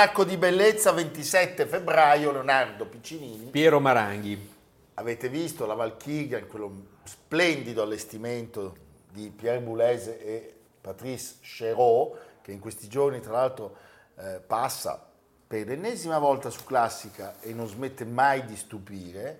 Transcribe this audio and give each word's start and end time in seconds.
Almanacco 0.00 0.24
di 0.24 0.38
bellezza 0.38 0.92
27 0.92 1.66
febbraio 1.66 2.32
Leonardo 2.32 2.86
Piccinini. 2.86 3.50
Piero 3.50 3.80
Maranghi. 3.80 4.54
Avete 4.94 5.28
visto 5.28 5.66
la 5.66 5.74
Valchiria 5.74 6.38
in 6.38 6.46
quello 6.46 6.86
splendido 7.04 7.82
allestimento 7.82 8.76
di 9.12 9.28
Pierre 9.28 9.60
Boulez 9.60 10.06
e 10.06 10.54
Patrice 10.80 11.34
Chéreau 11.42 12.16
che 12.40 12.50
in 12.50 12.60
questi 12.60 12.88
giorni 12.88 13.20
tra 13.20 13.32
l'altro 13.32 13.76
eh, 14.16 14.40
passa 14.40 15.06
per 15.46 15.66
l'ennesima 15.66 16.18
volta 16.18 16.48
su 16.48 16.64
Classica 16.64 17.34
e 17.40 17.52
non 17.52 17.68
smette 17.68 18.06
mai 18.06 18.46
di 18.46 18.56
stupire 18.56 19.38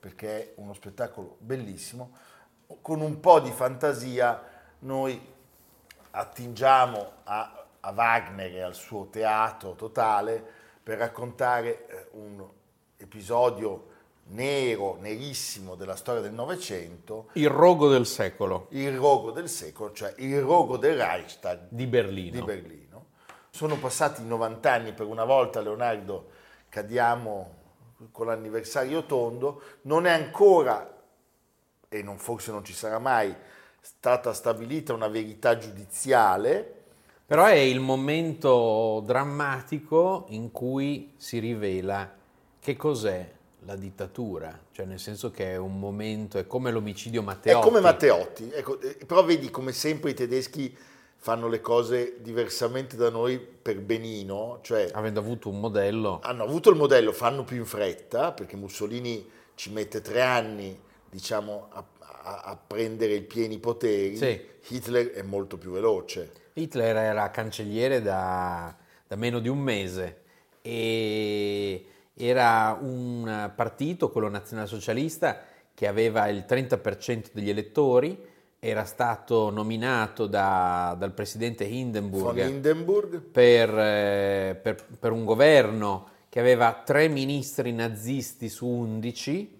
perché 0.00 0.36
è 0.36 0.52
uno 0.56 0.72
spettacolo 0.72 1.36
bellissimo. 1.38 2.10
Con 2.80 3.00
un 3.02 3.20
po' 3.20 3.38
di 3.38 3.52
fantasia 3.52 4.42
noi 4.80 5.30
attingiamo 6.10 7.12
a 7.22 7.61
a 7.84 7.92
Wagner 7.92 8.54
e 8.54 8.60
al 8.60 8.74
suo 8.74 9.06
teatro 9.06 9.74
totale 9.74 10.42
per 10.82 10.98
raccontare 10.98 11.86
eh, 11.86 12.06
un 12.12 12.44
episodio 12.96 13.90
nero, 14.28 14.96
nerissimo 15.00 15.74
della 15.74 15.96
storia 15.96 16.20
del 16.20 16.32
Novecento. 16.32 17.28
Il 17.32 17.50
rogo 17.50 17.88
del 17.88 18.06
secolo. 18.06 18.66
Il 18.70 18.96
rogo 18.96 19.32
del 19.32 19.48
secolo, 19.48 19.92
cioè 19.92 20.14
il 20.18 20.40
rogo 20.40 20.76
del 20.76 20.96
Reichstag 20.96 21.66
di 21.68 21.86
Berlino. 21.86 22.38
Di 22.38 22.42
Berlino. 22.42 23.06
Sono 23.50 23.76
passati 23.76 24.24
90 24.24 24.72
anni 24.72 24.92
per 24.92 25.06
una 25.06 25.24
volta, 25.24 25.60
Leonardo, 25.60 26.30
cadiamo 26.68 27.60
con 28.10 28.26
l'anniversario 28.26 29.04
tondo, 29.04 29.62
non 29.82 30.06
è 30.06 30.10
ancora, 30.10 31.00
e 31.88 32.02
non, 32.02 32.18
forse 32.18 32.50
non 32.50 32.64
ci 32.64 32.72
sarà 32.72 32.98
mai, 32.98 33.34
stata 33.80 34.32
stabilita 34.32 34.94
una 34.94 35.08
verità 35.08 35.58
giudiziale, 35.58 36.81
però 37.32 37.46
è 37.46 37.54
il 37.54 37.80
momento 37.80 39.02
drammatico 39.06 40.26
in 40.28 40.50
cui 40.50 41.14
si 41.16 41.38
rivela 41.38 42.14
che 42.60 42.76
cos'è 42.76 43.26
la 43.60 43.74
dittatura, 43.74 44.66
cioè 44.70 44.84
nel 44.84 44.98
senso 44.98 45.30
che 45.30 45.52
è 45.52 45.56
un 45.56 45.78
momento, 45.78 46.36
è 46.36 46.46
come 46.46 46.70
l'omicidio 46.70 47.22
Matteotti. 47.22 47.58
È 47.58 47.62
come 47.66 47.80
Matteotti, 47.80 48.50
ecco, 48.52 48.78
eh, 48.82 48.98
però 49.06 49.24
vedi 49.24 49.48
come 49.48 49.72
sempre 49.72 50.10
i 50.10 50.14
tedeschi 50.14 50.76
fanno 51.16 51.48
le 51.48 51.62
cose 51.62 52.16
diversamente 52.20 52.96
da 52.96 53.08
noi 53.08 53.38
per 53.38 53.80
benino, 53.80 54.58
cioè... 54.60 54.90
Avendo 54.92 55.20
avuto 55.20 55.48
un 55.48 55.58
modello. 55.58 56.18
Hanno 56.22 56.42
avuto 56.42 56.68
il 56.68 56.76
modello, 56.76 57.12
fanno 57.12 57.44
più 57.44 57.56
in 57.56 57.64
fretta, 57.64 58.32
perché 58.32 58.56
Mussolini 58.56 59.26
ci 59.54 59.72
mette 59.72 60.02
tre 60.02 60.20
anni, 60.20 60.78
diciamo, 61.08 61.68
a, 61.70 61.82
a, 62.22 62.40
a 62.44 62.56
prendere 62.56 63.14
i 63.14 63.22
pieni 63.22 63.58
poteri, 63.58 64.16
sì. 64.16 64.40
Hitler 64.68 65.10
è 65.10 65.22
molto 65.22 65.58
più 65.58 65.70
veloce. 65.70 66.32
Hitler 66.54 66.96
era 66.96 67.30
cancelliere 67.30 68.02
da, 68.02 68.74
da 69.06 69.16
meno 69.16 69.38
di 69.38 69.48
un 69.48 69.58
mese 69.58 70.20
e 70.62 71.84
era 72.14 72.78
un 72.80 73.52
partito, 73.54 74.10
quello 74.10 74.28
nazionalsocialista, 74.28 75.40
che 75.74 75.86
aveva 75.86 76.28
il 76.28 76.44
30% 76.46 77.26
degli 77.32 77.50
elettori, 77.50 78.30
era 78.64 78.84
stato 78.84 79.50
nominato 79.50 80.26
da, 80.28 80.94
dal 80.96 81.12
presidente 81.12 81.64
Hindenburg, 81.64 82.46
Hindenburg. 82.46 83.20
Per, 83.20 83.68
eh, 83.76 84.60
per, 84.62 84.84
per, 85.00 85.10
un 85.10 85.24
governo 85.24 86.10
che 86.28 86.38
aveva 86.38 86.80
tre 86.84 87.08
ministri 87.08 87.72
nazisti 87.72 88.48
su 88.48 88.68
11 88.68 89.58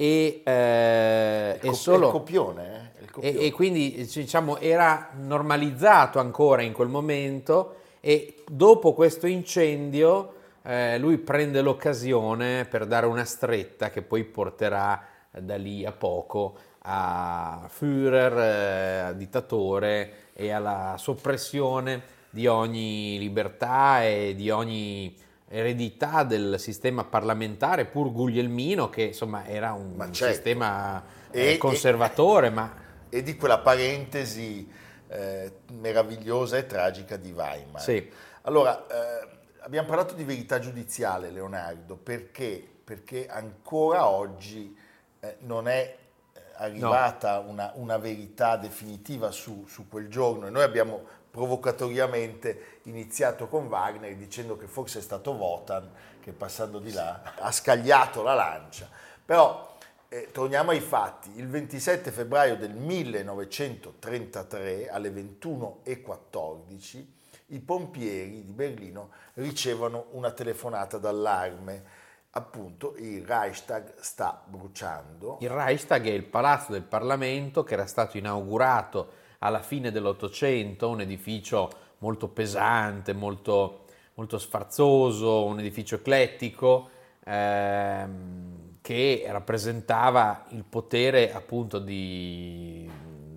e, 0.00 0.40
eh, 0.44 1.58
e 1.60 1.74
solo... 1.74 2.06
Il 2.06 2.12
copione, 2.12 2.92
eh? 3.20 3.28
E, 3.28 3.46
e, 3.46 3.52
quindi 3.52 4.08
diciamo, 4.10 4.56
era 4.56 5.10
normalizzato 5.12 6.18
ancora 6.18 6.62
in 6.62 6.72
quel 6.72 6.88
momento 6.88 7.74
e 8.00 8.36
dopo 8.48 8.94
questo 8.94 9.26
incendio 9.26 10.34
eh, 10.62 10.96
lui 10.96 11.18
prende 11.18 11.60
l'occasione 11.60 12.64
per 12.64 12.86
dare 12.86 13.04
una 13.04 13.26
stretta 13.26 13.90
che 13.90 14.00
poi 14.00 14.24
porterà 14.24 15.04
da 15.30 15.56
lì 15.56 15.84
a 15.84 15.92
poco 15.92 16.56
a 16.82 17.68
Führer, 17.68 18.38
eh, 18.38 18.98
a 19.00 19.12
dittatore 19.12 20.12
e 20.32 20.50
alla 20.50 20.94
soppressione 20.96 22.18
di 22.30 22.46
ogni 22.46 23.18
libertà 23.18 24.02
e 24.04 24.34
di 24.34 24.48
ogni 24.48 25.14
eredità 25.52 26.22
del 26.22 26.60
sistema 26.60 27.02
parlamentare, 27.02 27.84
pur 27.84 28.12
guglielmino, 28.12 28.88
che 28.88 29.02
insomma 29.02 29.46
era 29.46 29.72
un 29.72 29.96
certo. 30.12 30.32
sistema 30.32 31.02
eh, 31.32 31.58
conservatore, 31.58 32.46
e, 32.46 32.50
ma 32.50 32.74
e 33.08 33.22
di 33.24 33.34
quella 33.34 33.58
parentesi 33.58 34.70
eh, 35.08 35.52
meravigliosa 35.72 36.56
e 36.56 36.66
tragica 36.66 37.16
di 37.16 37.32
Weimar. 37.32 37.82
Sì. 37.82 38.08
Allora, 38.42 38.86
eh, 38.86 39.28
abbiamo 39.62 39.88
parlato 39.88 40.14
di 40.14 40.22
verità 40.22 40.60
giudiziale, 40.60 41.30
Leonardo, 41.30 41.96
perché? 41.96 42.64
Perché 42.84 43.26
ancora 43.26 44.08
oggi 44.08 44.76
eh, 45.18 45.36
non 45.40 45.66
è 45.66 45.96
eh, 46.32 46.40
arrivata 46.58 47.40
no. 47.40 47.50
una, 47.50 47.72
una, 47.74 47.98
verità 47.98 48.56
definitiva 48.56 49.32
su, 49.32 49.64
su 49.66 49.88
quel 49.88 50.08
giorno 50.08 50.46
e 50.46 50.50
noi 50.50 50.62
abbiamo 50.62 51.18
provocatoriamente 51.30 52.78
iniziato 52.84 53.46
con 53.46 53.66
Wagner 53.66 54.16
dicendo 54.16 54.56
che 54.56 54.66
forse 54.66 54.98
è 54.98 55.02
stato 55.02 55.32
Wotan 55.32 55.90
che 56.20 56.32
passando 56.32 56.78
di 56.78 56.92
là 56.92 57.34
ha 57.38 57.52
scagliato 57.52 58.22
la 58.22 58.32
lancia. 58.34 58.88
Però 59.24 59.76
eh, 60.08 60.28
torniamo 60.32 60.70
ai 60.70 60.80
fatti. 60.80 61.30
Il 61.36 61.48
27 61.48 62.10
febbraio 62.10 62.56
del 62.56 62.74
1933 62.74 64.88
alle 64.88 65.10
21.14 65.10 67.18
i 67.52 67.60
pompieri 67.60 68.44
di 68.44 68.52
Berlino 68.52 69.10
ricevono 69.34 70.06
una 70.10 70.32
telefonata 70.32 70.98
d'allarme. 70.98 71.98
Appunto, 72.32 72.94
il 72.98 73.24
Reichstag 73.24 73.94
sta 74.00 74.42
bruciando. 74.44 75.38
Il 75.40 75.50
Reichstag 75.50 76.06
è 76.06 76.10
il 76.10 76.24
palazzo 76.24 76.72
del 76.72 76.82
Parlamento 76.82 77.64
che 77.64 77.74
era 77.74 77.86
stato 77.86 78.16
inaugurato 78.16 79.28
alla 79.40 79.60
fine 79.60 79.90
dell'Ottocento, 79.90 80.88
un 80.88 81.02
edificio 81.02 81.70
molto 81.98 82.28
pesante, 82.28 83.12
molto, 83.12 83.84
molto 84.14 84.38
sfarzoso, 84.38 85.44
un 85.44 85.58
edificio 85.58 85.96
eclettico. 85.96 86.88
Ehm, 87.24 88.70
che 88.80 89.24
rappresentava 89.28 90.46
il 90.50 90.64
potere 90.64 91.32
appunto 91.32 91.78
di, 91.78 92.90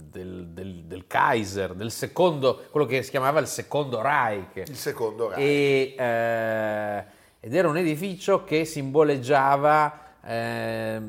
del, 0.10 0.48
del, 0.48 0.84
del, 0.86 1.06
Kaiser, 1.06 1.74
del 1.74 1.92
secondo, 1.92 2.66
quello 2.72 2.86
che 2.86 3.04
si 3.04 3.10
chiamava 3.10 3.40
il 3.40 3.48
secondo 3.48 4.02
Reich. 4.02 4.68
Il 4.68 4.76
secondo 4.76 5.30
Reich. 5.30 5.42
E, 5.42 5.96
eh, 5.98 7.04
ed 7.40 7.54
era 7.54 7.68
un 7.68 7.78
edificio 7.78 8.44
che 8.46 8.64
simboleggiava 8.64 10.16
eh, 10.24 11.02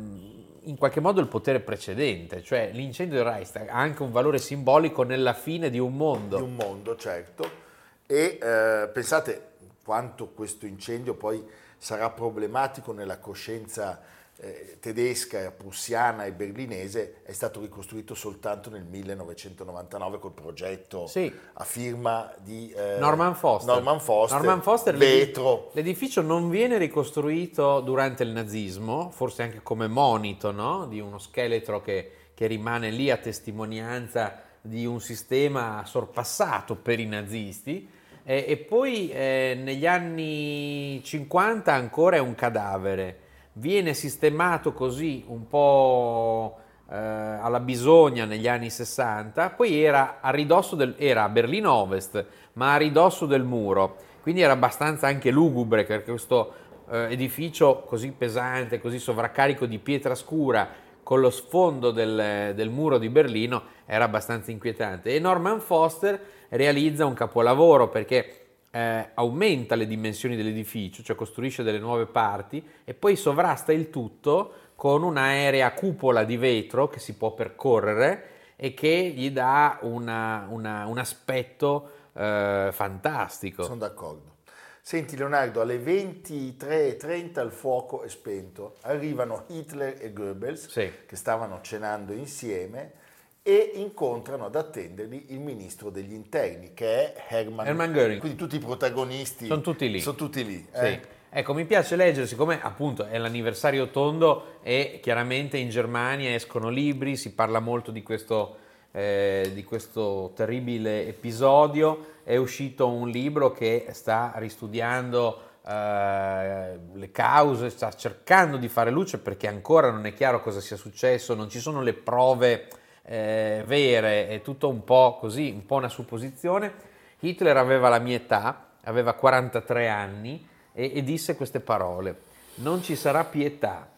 in 0.64 0.76
qualche 0.76 1.00
modo 1.00 1.20
il 1.20 1.28
potere 1.28 1.60
precedente, 1.60 2.42
cioè 2.42 2.70
l'incendio 2.72 3.16
del 3.16 3.32
Reichstag 3.32 3.68
ha 3.68 3.78
anche 3.78 4.02
un 4.02 4.12
valore 4.12 4.38
simbolico 4.38 5.02
nella 5.02 5.32
fine 5.32 5.70
di 5.70 5.78
un 5.78 5.94
mondo. 5.94 6.36
Di 6.36 6.42
un 6.42 6.54
mondo, 6.54 6.96
certo. 6.96 7.62
E 8.06 8.38
eh, 8.40 8.88
pensate 8.92 9.52
quanto 9.82 10.28
questo 10.28 10.66
incendio 10.66 11.14
poi 11.14 11.44
sarà 11.76 12.10
problematico 12.10 12.92
nella 12.92 13.18
coscienza 13.18 14.00
eh, 14.36 14.78
tedesca, 14.80 15.52
prussiana 15.52 16.24
e 16.24 16.32
berlinese 16.32 17.22
è 17.22 17.32
stato 17.32 17.60
ricostruito 17.60 18.14
soltanto 18.14 18.68
nel 18.68 18.84
1999 18.84 20.18
col 20.18 20.32
progetto 20.32 21.06
sì. 21.06 21.32
a 21.52 21.64
firma 21.64 22.34
di 22.42 22.72
eh, 22.76 22.96
Norman 22.98 23.36
Foster. 23.36 23.74
Norman 23.74 24.00
Foster, 24.00 24.38
Norman 24.38 24.62
Foster 24.62 24.96
vetro. 24.96 25.70
L'edificio 25.72 26.20
non 26.20 26.50
viene 26.50 26.78
ricostruito 26.78 27.80
durante 27.80 28.24
il 28.24 28.30
nazismo, 28.30 29.10
forse 29.10 29.42
anche 29.44 29.62
come 29.62 29.86
monito 29.86 30.50
no? 30.50 30.86
di 30.86 30.98
uno 30.98 31.18
scheletro 31.18 31.80
che, 31.80 32.10
che 32.34 32.46
rimane 32.46 32.90
lì 32.90 33.10
a 33.10 33.16
testimonianza 33.16 34.42
di 34.60 34.84
un 34.84 35.00
sistema 35.00 35.84
sorpassato 35.86 36.74
per 36.74 36.98
i 36.98 37.06
nazisti. 37.06 37.88
E, 38.24 38.44
e 38.48 38.56
poi 38.56 39.10
eh, 39.10 39.56
negli 39.62 39.86
anni 39.86 41.00
50 41.04 41.72
ancora 41.72 42.16
è 42.16 42.20
un 42.20 42.34
cadavere 42.34 43.18
viene 43.54 43.94
sistemato 43.94 44.72
così 44.72 45.24
un 45.26 45.46
po' 45.46 46.58
eh, 46.90 46.96
alla 46.96 47.60
bisogna 47.60 48.24
negli 48.24 48.48
anni 48.48 48.70
60, 48.70 49.50
poi 49.50 49.82
era 49.82 50.18
a 50.20 50.30
ridosso 50.30 50.76
del, 50.76 50.94
era 50.98 51.24
a 51.24 51.28
Berlino 51.28 51.72
Ovest, 51.72 52.24
ma 52.54 52.74
a 52.74 52.76
ridosso 52.76 53.26
del 53.26 53.42
muro, 53.42 53.96
quindi 54.22 54.40
era 54.40 54.52
abbastanza 54.52 55.06
anche 55.06 55.30
lugubre 55.30 55.84
perché 55.84 56.10
questo 56.10 56.54
eh, 56.90 57.06
edificio 57.10 57.82
così 57.86 58.12
pesante, 58.16 58.80
così 58.80 58.98
sovraccarico 58.98 59.66
di 59.66 59.78
pietra 59.78 60.14
scura 60.14 60.82
con 61.02 61.20
lo 61.20 61.30
sfondo 61.30 61.90
del, 61.90 62.52
del 62.54 62.70
muro 62.70 62.98
di 62.98 63.10
Berlino 63.10 63.62
era 63.84 64.04
abbastanza 64.04 64.50
inquietante. 64.50 65.14
E 65.14 65.18
Norman 65.20 65.60
Foster 65.60 66.18
realizza 66.48 67.04
un 67.04 67.12
capolavoro 67.12 67.88
perché 67.88 68.43
eh, 68.74 69.10
aumenta 69.14 69.76
le 69.76 69.86
dimensioni 69.86 70.34
dell'edificio, 70.34 71.04
cioè 71.04 71.14
costruisce 71.14 71.62
delle 71.62 71.78
nuove 71.78 72.06
parti 72.06 72.66
e 72.82 72.92
poi 72.92 73.14
sovrasta 73.14 73.72
il 73.72 73.88
tutto 73.88 74.72
con 74.74 75.04
un'aerea 75.04 75.72
cupola 75.74 76.24
di 76.24 76.36
vetro 76.36 76.88
che 76.88 76.98
si 76.98 77.14
può 77.14 77.34
percorrere 77.34 78.30
e 78.56 78.74
che 78.74 79.12
gli 79.14 79.30
dà 79.30 79.78
una, 79.82 80.48
una, 80.50 80.86
un 80.86 80.98
aspetto 80.98 81.90
eh, 82.14 82.70
fantastico. 82.72 83.62
Sono 83.62 83.76
d'accordo. 83.76 84.32
Senti 84.80 85.16
Leonardo, 85.16 85.60
alle 85.60 85.78
23.30 85.78 87.44
il 87.44 87.52
fuoco 87.52 88.02
è 88.02 88.08
spento, 88.08 88.74
arrivano 88.82 89.44
Hitler 89.46 89.98
e 90.00 90.12
Goebbels 90.12 90.68
sì. 90.68 90.90
che 91.06 91.14
stavano 91.14 91.60
cenando 91.62 92.12
insieme 92.12 93.02
e 93.46 93.72
incontrano 93.74 94.46
ad 94.46 94.56
attenderli 94.56 95.26
il 95.28 95.38
ministro 95.38 95.90
degli 95.90 96.14
interni 96.14 96.72
che 96.72 97.12
è 97.12 97.24
Hermann, 97.28 97.66
Hermann 97.66 97.92
Göring. 97.92 98.18
Quindi 98.18 98.38
tutti 98.38 98.56
i 98.56 98.58
protagonisti 98.58 99.46
sono 99.46 99.60
tutti 99.60 99.90
lì. 99.90 100.00
Sono 100.00 100.16
tutti 100.16 100.42
lì 100.46 100.66
sì. 100.72 100.80
eh? 100.80 101.00
Ecco, 101.28 101.52
mi 101.52 101.66
piace 101.66 101.94
leggere, 101.94 102.26
siccome 102.26 102.62
appunto 102.62 103.04
è 103.04 103.18
l'anniversario 103.18 103.90
tondo 103.90 104.60
e 104.62 104.98
chiaramente 105.02 105.58
in 105.58 105.68
Germania 105.68 106.32
escono 106.32 106.70
libri, 106.70 107.16
si 107.16 107.34
parla 107.34 107.58
molto 107.58 107.90
di 107.90 108.02
questo, 108.02 108.56
eh, 108.92 109.50
di 109.52 109.62
questo 109.62 110.32
terribile 110.34 111.06
episodio, 111.06 112.20
è 112.22 112.36
uscito 112.36 112.88
un 112.88 113.10
libro 113.10 113.52
che 113.52 113.88
sta 113.90 114.32
ristudiando 114.36 115.40
eh, 115.66 116.78
le 116.94 117.10
cause, 117.10 117.68
sta 117.68 117.92
cercando 117.92 118.56
di 118.56 118.68
fare 118.68 118.90
luce 118.90 119.18
perché 119.18 119.48
ancora 119.48 119.90
non 119.90 120.06
è 120.06 120.14
chiaro 120.14 120.40
cosa 120.40 120.60
sia 120.60 120.76
successo, 120.76 121.34
non 121.34 121.50
ci 121.50 121.58
sono 121.58 121.82
le 121.82 121.92
prove 121.92 122.68
eh, 123.06 123.62
vere, 123.66 124.28
è 124.28 124.42
tutto 124.42 124.68
un 124.68 124.84
po' 124.84 125.16
così, 125.18 125.50
un 125.50 125.66
po' 125.66 125.76
una 125.76 125.88
supposizione. 125.88 126.72
Hitler 127.20 127.56
aveva 127.56 127.88
la 127.88 127.98
mia 127.98 128.16
età, 128.16 128.68
aveva 128.82 129.14
43 129.14 129.88
anni 129.88 130.46
e, 130.72 130.92
e 130.94 131.02
disse 131.02 131.36
queste 131.36 131.60
parole, 131.60 132.20
non 132.56 132.82
ci 132.82 132.96
sarà 132.96 133.24
pietà, 133.24 133.88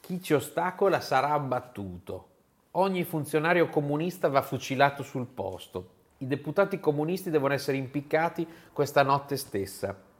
chi 0.00 0.22
ci 0.22 0.34
ostacola 0.34 1.00
sarà 1.00 1.30
abbattuto, 1.30 2.28
ogni 2.72 3.04
funzionario 3.04 3.68
comunista 3.68 4.28
va 4.28 4.42
fucilato 4.42 5.02
sul 5.02 5.26
posto, 5.26 5.88
i 6.18 6.26
deputati 6.26 6.78
comunisti 6.78 7.30
devono 7.30 7.54
essere 7.54 7.76
impiccati 7.76 8.46
questa 8.72 9.02
notte 9.02 9.36
stessa. 9.36 10.10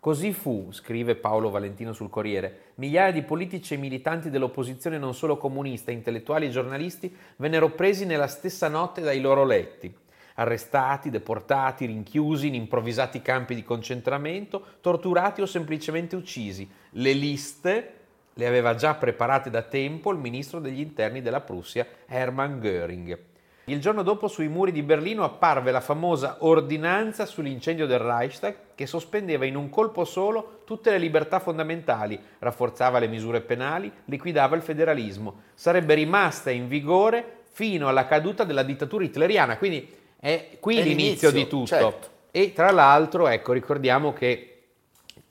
Così 0.00 0.32
fu, 0.32 0.68
scrive 0.70 1.16
Paolo 1.16 1.50
Valentino 1.50 1.92
sul 1.92 2.08
Corriere, 2.08 2.72
migliaia 2.76 3.10
di 3.10 3.22
politici 3.22 3.74
e 3.74 3.78
militanti 3.78 4.30
dell'opposizione 4.30 4.96
non 4.96 5.12
solo 5.12 5.36
comunista, 5.36 5.90
intellettuali 5.90 6.46
e 6.46 6.50
giornalisti 6.50 7.12
vennero 7.36 7.70
presi 7.70 8.06
nella 8.06 8.28
stessa 8.28 8.68
notte 8.68 9.00
dai 9.00 9.20
loro 9.20 9.44
letti, 9.44 9.92
arrestati, 10.34 11.10
deportati, 11.10 11.86
rinchiusi 11.86 12.46
in 12.46 12.54
improvvisati 12.54 13.20
campi 13.22 13.56
di 13.56 13.64
concentramento, 13.64 14.64
torturati 14.80 15.40
o 15.40 15.46
semplicemente 15.46 16.14
uccisi. 16.14 16.68
Le 16.90 17.12
liste 17.12 17.92
le 18.34 18.46
aveva 18.46 18.76
già 18.76 18.94
preparate 18.94 19.50
da 19.50 19.62
tempo 19.62 20.12
il 20.12 20.18
ministro 20.18 20.60
degli 20.60 20.78
interni 20.78 21.22
della 21.22 21.40
Prussia, 21.40 21.84
Hermann 22.06 22.60
Göring. 22.60 23.27
Il 23.68 23.82
giorno 23.82 24.02
dopo 24.02 24.28
sui 24.28 24.48
muri 24.48 24.72
di 24.72 24.82
Berlino 24.82 25.24
apparve 25.24 25.70
la 25.70 25.82
famosa 25.82 26.38
ordinanza 26.40 27.26
sull'incendio 27.26 27.86
del 27.86 27.98
Reichstag 27.98 28.56
che 28.74 28.86
sospendeva 28.86 29.44
in 29.44 29.56
un 29.56 29.68
colpo 29.68 30.06
solo 30.06 30.62
tutte 30.64 30.90
le 30.90 30.96
libertà 30.96 31.38
fondamentali, 31.38 32.18
rafforzava 32.38 32.98
le 32.98 33.08
misure 33.08 33.42
penali, 33.42 33.92
liquidava 34.06 34.56
il 34.56 34.62
federalismo. 34.62 35.42
Sarebbe 35.52 35.92
rimasta 35.92 36.50
in 36.50 36.66
vigore 36.66 37.40
fino 37.50 37.88
alla 37.88 38.06
caduta 38.06 38.44
della 38.44 38.62
dittatura 38.62 39.04
hitleriana, 39.04 39.58
quindi 39.58 39.86
è 40.18 40.56
qui 40.58 40.78
è 40.78 40.82
l'inizio, 40.82 41.28
l'inizio, 41.28 41.30
di 41.30 41.46
tutto. 41.46 41.66
Certo. 41.66 42.08
E 42.30 42.54
tra 42.54 42.70
l'altro, 42.70 43.28
ecco, 43.28 43.52
ricordiamo 43.52 44.14
che 44.14 44.62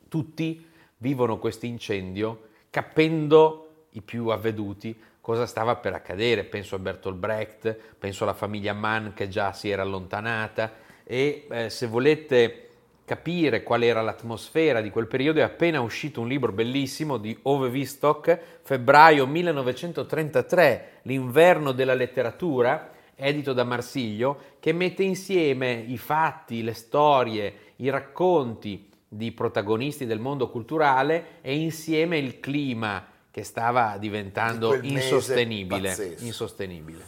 tutti 0.08 0.64
vivono 0.98 1.40
questo 1.40 1.66
incendio 1.66 2.50
capendo 2.70 3.86
i 3.94 4.02
più 4.02 4.28
avveduti 4.28 4.96
cosa 5.28 5.46
stava 5.46 5.76
per 5.76 5.94
accadere. 5.94 6.46
Penso 6.46 6.76
a 6.76 6.80
Bertolt 6.80 7.18
Brecht, 7.18 7.78
penso 8.00 8.24
alla 8.24 8.34
famiglia 8.34 8.72
Mann 8.72 9.10
che 9.10 9.28
già 9.28 9.52
si 9.52 9.70
era 9.70 9.82
allontanata 9.82 10.72
e 11.04 11.48
eh, 11.52 11.70
se 11.70 11.86
volete 11.86 12.70
capire 13.04 13.62
qual 13.62 13.84
era 13.84 14.02
l'atmosfera 14.02 14.80
di 14.80 14.90
quel 14.90 15.08
periodo 15.08 15.40
è 15.40 15.44
appena 15.44 15.82
uscito 15.82 16.22
un 16.22 16.30
libro 16.30 16.54
bellissimo 16.54 17.18
di 17.18 17.38
Ove 17.42 17.68
Wistock, 17.68 18.40
febbraio 18.62 19.28
1933, 19.28 20.92
L'inverno 21.02 21.74
della 21.74 21.94
letteratura, 21.94 22.92
edito 23.14 23.52
da 23.52 23.66
Marsiglio, 23.66 24.40
che 24.62 24.72
mette 24.72 25.04
insieme 25.04 25.74
i 25.74 25.98
fatti, 25.98 26.64
le 26.64 26.74
storie, 26.74 27.54
i 27.78 27.90
racconti 27.90 28.90
di 29.06 29.34
protagonisti 29.34 30.06
del 30.06 30.20
mondo 30.20 30.50
culturale 30.50 31.42
e 31.42 31.54
insieme 31.58 32.18
il 32.18 32.40
clima 32.40 33.16
che 33.38 33.44
stava 33.44 33.98
diventando 34.00 34.74
insostenibile, 34.74 36.16
insostenibile. 36.22 37.06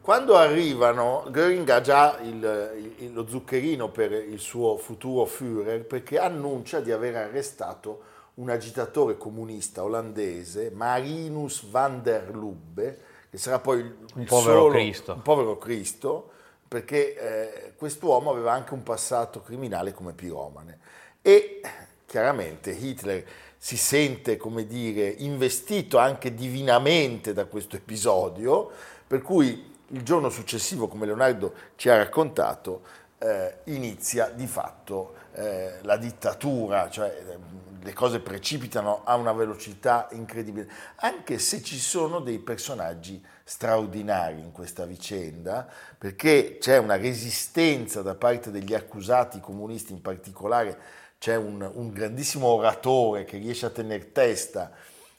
Quando 0.00 0.36
arrivano, 0.36 1.26
Göring 1.28 1.68
ha 1.70 1.80
già 1.80 2.20
il, 2.20 2.94
il, 2.98 3.12
lo 3.12 3.26
zuccherino 3.26 3.88
per 3.88 4.12
il 4.12 4.38
suo 4.38 4.76
futuro 4.76 5.24
Führer 5.24 5.84
perché 5.84 6.20
annuncia 6.20 6.78
di 6.78 6.92
aver 6.92 7.16
arrestato 7.16 8.02
un 8.34 8.48
agitatore 8.50 9.16
comunista 9.16 9.82
olandese, 9.82 10.70
Marinus 10.70 11.64
van 11.68 12.00
der 12.00 12.30
Lubbe, 12.32 13.00
che 13.28 13.38
sarà 13.38 13.58
poi 13.58 13.80
il, 13.80 13.96
un, 14.14 14.24
povero 14.24 14.60
solo, 14.60 14.70
Cristo. 14.70 15.12
un 15.14 15.22
povero 15.22 15.58
Cristo, 15.58 16.30
perché 16.68 17.16
eh, 17.16 17.72
quest'uomo 17.74 18.30
aveva 18.30 18.52
anche 18.52 18.72
un 18.72 18.84
passato 18.84 19.42
criminale 19.42 19.92
come 19.92 20.12
piromane. 20.12 20.78
E 21.20 21.60
chiaramente 22.06 22.70
Hitler 22.70 23.24
si 23.64 23.76
sente, 23.76 24.36
come 24.36 24.66
dire, 24.66 25.06
investito 25.06 25.98
anche 25.98 26.34
divinamente 26.34 27.32
da 27.32 27.44
questo 27.44 27.76
episodio, 27.76 28.68
per 29.06 29.22
cui 29.22 29.72
il 29.86 30.02
giorno 30.02 30.30
successivo, 30.30 30.88
come 30.88 31.06
Leonardo 31.06 31.54
ci 31.76 31.88
ha 31.88 31.96
raccontato, 31.96 32.82
eh, 33.18 33.58
inizia 33.66 34.30
di 34.30 34.48
fatto 34.48 35.14
eh, 35.34 35.74
la 35.82 35.96
dittatura, 35.96 36.90
cioè 36.90 37.06
eh, 37.06 37.36
le 37.84 37.92
cose 37.92 38.18
precipitano 38.18 39.02
a 39.04 39.14
una 39.14 39.32
velocità 39.32 40.08
incredibile, 40.10 40.68
anche 40.96 41.38
se 41.38 41.62
ci 41.62 41.78
sono 41.78 42.18
dei 42.18 42.40
personaggi 42.40 43.24
straordinari 43.44 44.40
in 44.40 44.50
questa 44.50 44.86
vicenda, 44.86 45.68
perché 45.96 46.58
c'è 46.58 46.78
una 46.78 46.96
resistenza 46.96 48.02
da 48.02 48.16
parte 48.16 48.50
degli 48.50 48.74
accusati 48.74 49.38
comunisti 49.38 49.92
in 49.92 50.02
particolare 50.02 51.00
c'è 51.22 51.36
un, 51.36 51.70
un 51.74 51.90
grandissimo 51.90 52.48
oratore 52.48 53.22
che 53.22 53.38
riesce 53.38 53.66
a 53.66 53.70
tenere 53.70 54.10
testa 54.10 54.72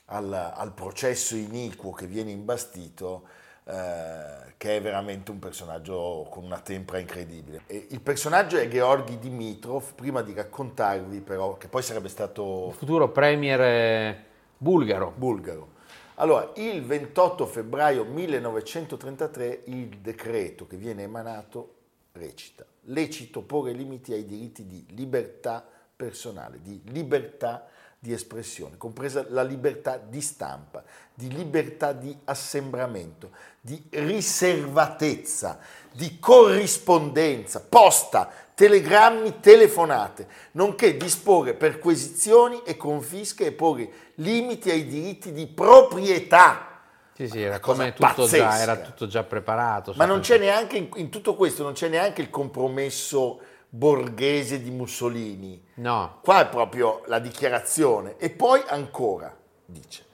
al, 0.08 0.34
al 0.34 0.74
processo 0.74 1.34
iniquo 1.34 1.94
che 1.94 2.08
viene 2.08 2.30
imbastito, 2.30 3.26
eh, 3.64 4.54
che 4.58 4.76
è 4.76 4.82
veramente 4.82 5.32
un 5.32 5.40
personaggio 5.40 6.28
con 6.30 6.44
una 6.44 6.60
tempra 6.60 7.00
incredibile. 7.00 7.62
E 7.68 7.88
il 7.92 8.02
personaggio 8.02 8.58
è 8.58 8.68
Georgi 8.68 9.18
Dimitrov, 9.18 9.94
prima 9.94 10.22
di 10.22 10.34
raccontarvi 10.34 11.22
però, 11.22 11.56
che 11.56 11.70
poi 11.70 11.82
sarebbe 11.82 12.10
stato... 12.10 12.68
Il 12.72 12.76
futuro 12.76 13.08
premier 13.10 13.62
eh, 13.62 14.24
bulgaro. 14.58 15.14
Bulgaro. 15.16 15.68
Allora, 16.16 16.52
il 16.56 16.84
28 16.84 17.46
febbraio 17.46 18.04
1933 18.04 19.62
il 19.68 20.00
decreto 20.00 20.68
che 20.68 20.76
viene 20.76 21.04
emanato 21.04 21.76
recita 22.12 22.66
lecito 22.88 23.42
porre 23.42 23.72
limiti 23.72 24.12
ai 24.12 24.26
diritti 24.26 24.68
di 24.68 24.86
libertà 24.90 25.66
personale, 25.96 26.62
di 26.62 26.82
libertà 26.86 27.68
di 28.04 28.12
espressione, 28.12 28.76
compresa 28.76 29.26
la 29.30 29.44
libertà 29.44 29.96
di 29.98 30.20
stampa, 30.20 30.84
di 31.14 31.30
libertà 31.30 31.94
di 31.94 32.14
assembramento, 32.26 33.32
di 33.62 33.82
riservatezza, 33.92 35.58
di 35.90 36.20
corrispondenza, 36.20 37.62
posta, 37.62 38.30
telegrammi, 38.54 39.40
telefonate, 39.40 40.28
nonché 40.52 40.98
disporre 40.98 41.54
perquisizioni 41.54 42.62
e 42.66 42.76
confische 42.76 43.46
e 43.46 43.52
porre 43.54 43.90
limiti 44.16 44.70
ai 44.70 44.86
diritti 44.86 45.32
di 45.32 45.48
proprietà. 45.48 46.82
Sì, 47.16 47.30
sì, 47.30 47.42
era 47.42 47.62
come 47.62 47.94
tutto 47.94 48.28
già, 48.28 48.60
era 48.60 48.76
tutto 48.76 49.08
già 49.08 49.24
preparato. 49.24 49.94
Ma 49.96 50.04
non 50.04 50.20
c'è 50.20 50.38
neanche, 50.38 50.76
in, 50.76 50.90
in 50.96 51.10
tutto 51.10 51.36
questo, 51.36 51.64
non 51.64 51.72
c'è 51.72 51.88
neanche 51.88 52.20
il 52.22 52.30
compromesso 52.30 53.40
borghese 53.76 54.62
di 54.62 54.70
Mussolini. 54.70 55.60
No. 55.76 56.20
Qua 56.22 56.42
è 56.42 56.48
proprio 56.48 57.02
la 57.08 57.18
dichiarazione. 57.18 58.18
E 58.18 58.30
poi 58.30 58.62
ancora, 58.68 59.36
dice, 59.66 60.06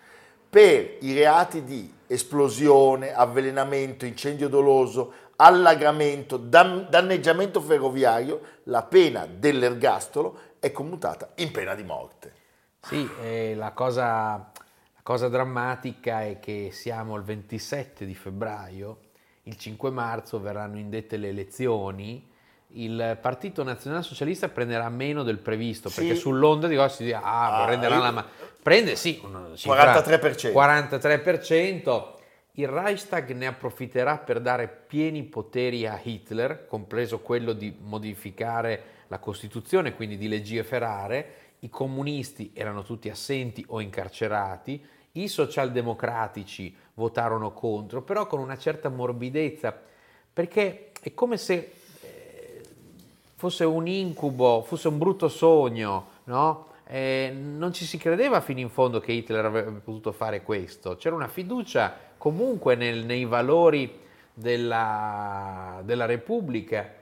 per 0.49 0.95
i 1.01 1.13
reati 1.13 1.65
di 1.65 1.93
esplosione, 2.07 3.13
avvelenamento, 3.13 4.05
incendio 4.05 4.47
doloso, 4.47 5.11
allagamento, 5.35 6.37
danneggiamento 6.37 7.59
ferroviario, 7.59 8.41
la 8.63 8.83
pena 8.83 9.25
dell'ergastolo 9.25 10.39
è 10.59 10.71
commutata 10.71 11.31
in 11.35 11.51
pena 11.51 11.75
di 11.75 11.83
morte. 11.83 12.33
Sì, 12.79 13.09
eh, 13.21 13.55
la, 13.55 13.73
cosa, 13.73 14.51
la 14.93 15.01
cosa 15.03 15.27
drammatica 15.27 16.23
è 16.23 16.39
che 16.39 16.69
siamo 16.71 17.17
il 17.17 17.23
27 17.23 18.05
di 18.05 18.15
febbraio, 18.15 18.99
il 19.43 19.57
5 19.57 19.89
marzo 19.89 20.39
verranno 20.39 20.77
indette 20.77 21.17
le 21.17 21.27
elezioni 21.27 22.37
il 22.73 23.17
Partito 23.19 23.63
Nazionale 23.63 24.03
Socialista 24.03 24.49
prenderà 24.49 24.89
meno 24.89 25.23
del 25.23 25.39
previsto, 25.39 25.89
sì. 25.89 26.01
perché 26.01 26.15
sull'onda 26.15 26.67
di 26.67 26.77
oggi 26.77 26.95
si 26.95 27.03
dice, 27.05 27.15
ah, 27.15 27.61
ah 27.61 27.65
prenderà 27.65 27.97
la 27.97 28.11
mano. 28.11 28.27
Prende 28.61 28.95
sì, 28.95 29.21
43%. 29.23 30.51
43%. 30.51 32.17
Il 32.53 32.67
Reichstag 32.67 33.31
ne 33.31 33.47
approfitterà 33.47 34.17
per 34.17 34.41
dare 34.41 34.67
pieni 34.67 35.23
poteri 35.23 35.87
a 35.87 35.99
Hitler, 36.01 36.65
compreso 36.67 37.19
quello 37.19 37.53
di 37.53 37.73
modificare 37.79 38.83
la 39.07 39.19
Costituzione, 39.19 39.95
quindi 39.95 40.17
di 40.17 40.27
legiferare. 40.27 41.33
I 41.59 41.69
comunisti 41.69 42.51
erano 42.53 42.83
tutti 42.83 43.09
assenti 43.09 43.63
o 43.69 43.79
incarcerati, 43.79 44.85
i 45.13 45.27
socialdemocratici 45.27 46.75
votarono 46.95 47.51
contro, 47.53 48.01
però 48.01 48.27
con 48.27 48.39
una 48.39 48.57
certa 48.57 48.89
morbidezza, 48.89 49.77
perché 50.31 50.91
è 51.01 51.13
come 51.13 51.37
se 51.37 51.71
fosse 53.39 53.63
un 53.63 53.87
incubo, 53.87 54.63
fosse 54.63 54.89
un 54.89 54.97
brutto 54.97 55.29
sogno, 55.29 56.07
no? 56.25 56.67
Eh, 56.85 57.33
non 57.33 57.71
ci 57.71 57.85
si 57.85 57.97
credeva 57.97 58.41
fino 58.41 58.59
in 58.59 58.67
fondo 58.67 58.99
che 58.99 59.13
Hitler 59.13 59.45
avrebbe 59.45 59.79
potuto 59.79 60.11
fare 60.11 60.43
questo. 60.43 60.97
C'era 60.97 61.15
una 61.15 61.29
fiducia 61.29 61.95
comunque 62.17 62.75
nel, 62.75 63.05
nei 63.05 63.23
valori 63.23 63.97
della, 64.33 65.79
della, 65.85 66.05
Repubblica 66.05 66.95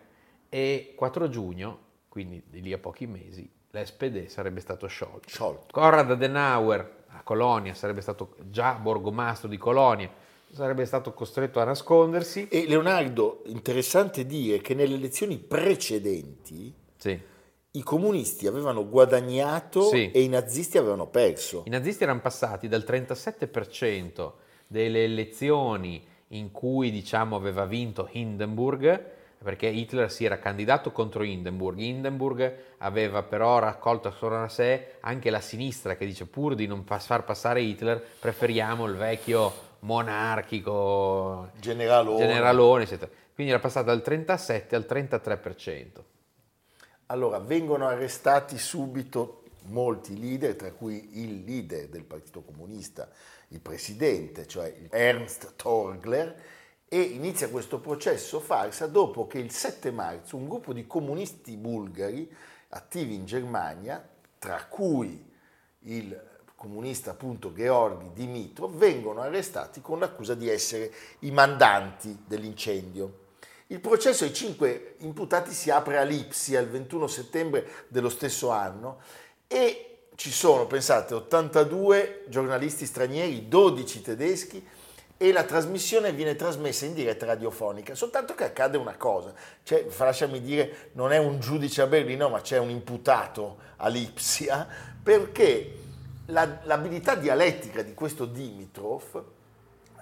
e 0.47 0.93
4 0.95 1.27
giugno, 1.27 1.79
quindi 2.07 2.43
di 2.45 2.61
lì 2.61 2.71
a 2.71 2.77
pochi 2.77 3.07
mesi, 3.07 3.49
l'SPD 3.71 4.27
sarebbe 4.27 4.59
stato 4.59 4.85
sciolto. 4.85 5.27
sciolto. 5.29 5.65
Konrad 5.71 6.11
Adenauer 6.11 7.05
a 7.07 7.23
Colonia 7.23 7.73
sarebbe 7.73 8.01
stato 8.01 8.35
già 8.51 8.73
borgomastro 8.73 9.47
di 9.47 9.57
Colonia, 9.57 10.07
sarebbe 10.51 10.85
stato 10.85 11.13
costretto 11.13 11.59
a 11.59 11.63
nascondersi. 11.63 12.47
E 12.47 12.65
Leonardo, 12.67 13.43
interessante 13.47 14.25
dire 14.25 14.59
che 14.59 14.73
nelle 14.73 14.95
elezioni 14.95 15.37
precedenti 15.37 16.73
sì. 16.97 17.19
i 17.71 17.83
comunisti 17.83 18.47
avevano 18.47 18.87
guadagnato 18.87 19.83
sì. 19.87 20.11
e 20.11 20.21
i 20.21 20.29
nazisti 20.29 20.77
avevano 20.77 21.07
perso. 21.07 21.63
I 21.65 21.69
nazisti 21.69 22.03
erano 22.03 22.21
passati 22.21 22.67
dal 22.67 22.85
37% 22.87 24.31
delle 24.67 25.03
elezioni 25.03 26.05
in 26.31 26.51
cui 26.51 26.91
diciamo, 26.91 27.35
aveva 27.35 27.65
vinto 27.65 28.09
Hindenburg, 28.11 29.15
perché 29.41 29.67
Hitler 29.67 30.11
si 30.11 30.25
era 30.25 30.39
candidato 30.39 30.91
contro 30.91 31.23
Hindenburg. 31.23 31.77
Hindenburg 31.77 32.55
aveva 32.79 33.23
però 33.23 33.59
raccolto 33.59 34.07
attorno 34.07 34.43
a 34.43 34.49
sé 34.49 34.95
anche 35.01 35.29
la 35.29 35.39
sinistra 35.39 35.95
che 35.95 36.05
dice 36.05 36.25
pur 36.25 36.55
di 36.55 36.65
non 36.65 36.83
far 36.83 37.23
passare 37.23 37.61
Hitler 37.61 38.03
preferiamo 38.19 38.85
il 38.85 38.95
vecchio 38.95 39.66
monarchico, 39.79 41.49
generalone. 41.59 42.25
generalone, 42.25 42.83
eccetera. 42.83 43.11
Quindi 43.33 43.53
era 43.53 43.61
passato 43.61 43.87
dal 43.87 44.01
37 44.01 44.75
al 44.75 44.85
33%. 44.87 45.85
Allora, 47.07 47.39
vengono 47.39 47.87
arrestati 47.87 48.57
subito 48.57 49.43
molti 49.67 50.19
leader, 50.19 50.55
tra 50.55 50.71
cui 50.71 51.21
il 51.23 51.43
leader 51.43 51.87
del 51.87 52.03
Partito 52.03 52.41
Comunista, 52.41 53.07
il 53.49 53.59
presidente, 53.59 54.47
cioè 54.47 54.73
Ernst 54.89 55.53
Torgler, 55.55 56.35
e 56.89 56.99
inizia 57.01 57.49
questo 57.49 57.79
processo 57.79 58.39
farsa 58.39 58.87
dopo 58.87 59.27
che 59.27 59.39
il 59.39 59.51
7 59.51 59.91
marzo 59.91 60.37
un 60.37 60.47
gruppo 60.47 60.73
di 60.73 60.87
comunisti 60.87 61.57
bulgari 61.57 62.33
attivi 62.69 63.13
in 63.13 63.25
Germania, 63.25 64.05
tra 64.39 64.65
cui 64.65 65.25
il 65.79 66.36
comunista 66.57 67.11
appunto 67.11 67.53
Georgi 67.53 68.09
Dimitrov, 68.13 68.75
vengono 68.75 69.21
arrestati 69.21 69.79
con 69.79 69.99
l'accusa 69.99 70.33
di 70.33 70.49
essere 70.49 70.91
i 71.19 71.31
mandanti 71.31 72.23
dell'incendio. 72.25 73.25
Il 73.67 73.79
processo 73.79 74.23
ai 74.23 74.33
cinque 74.33 74.95
imputati 74.99 75.53
si 75.53 75.69
apre 75.69 75.97
a 75.97 76.03
Lipsia 76.03 76.59
il 76.59 76.67
21 76.67 77.05
settembre 77.07 77.67
dello 77.89 78.09
stesso 78.09 78.49
anno 78.49 78.99
e 79.47 79.99
ci 80.15 80.31
sono, 80.31 80.65
pensate, 80.65 81.13
82 81.13 82.23
giornalisti 82.27 82.87
stranieri, 82.87 83.47
12 83.47 84.01
tedeschi 84.01 84.67
e 85.15 85.31
la 85.31 85.43
trasmissione 85.43 86.11
viene 86.11 86.35
trasmessa 86.35 86.85
in 86.85 86.93
diretta 86.93 87.27
radiofonica, 87.27 87.93
soltanto 87.93 88.33
che 88.33 88.45
accade 88.45 88.77
una 88.77 88.95
cosa, 88.95 89.33
cioè, 89.63 89.85
lasciami 89.97 90.41
dire, 90.41 90.91
non 90.93 91.11
è 91.11 91.17
un 91.17 91.39
giudice 91.39 91.83
a 91.83 91.87
Berlino, 91.87 92.29
ma 92.29 92.41
c'è 92.41 92.57
un 92.57 92.69
imputato 92.69 93.57
a 93.77 93.89
Lipsia, 93.89 94.67
perché 95.03 95.76
la, 96.27 96.59
l'abilità 96.63 97.15
dialettica 97.15 97.81
di 97.81 97.93
questo 97.93 98.25
Dimitrov 98.25 99.23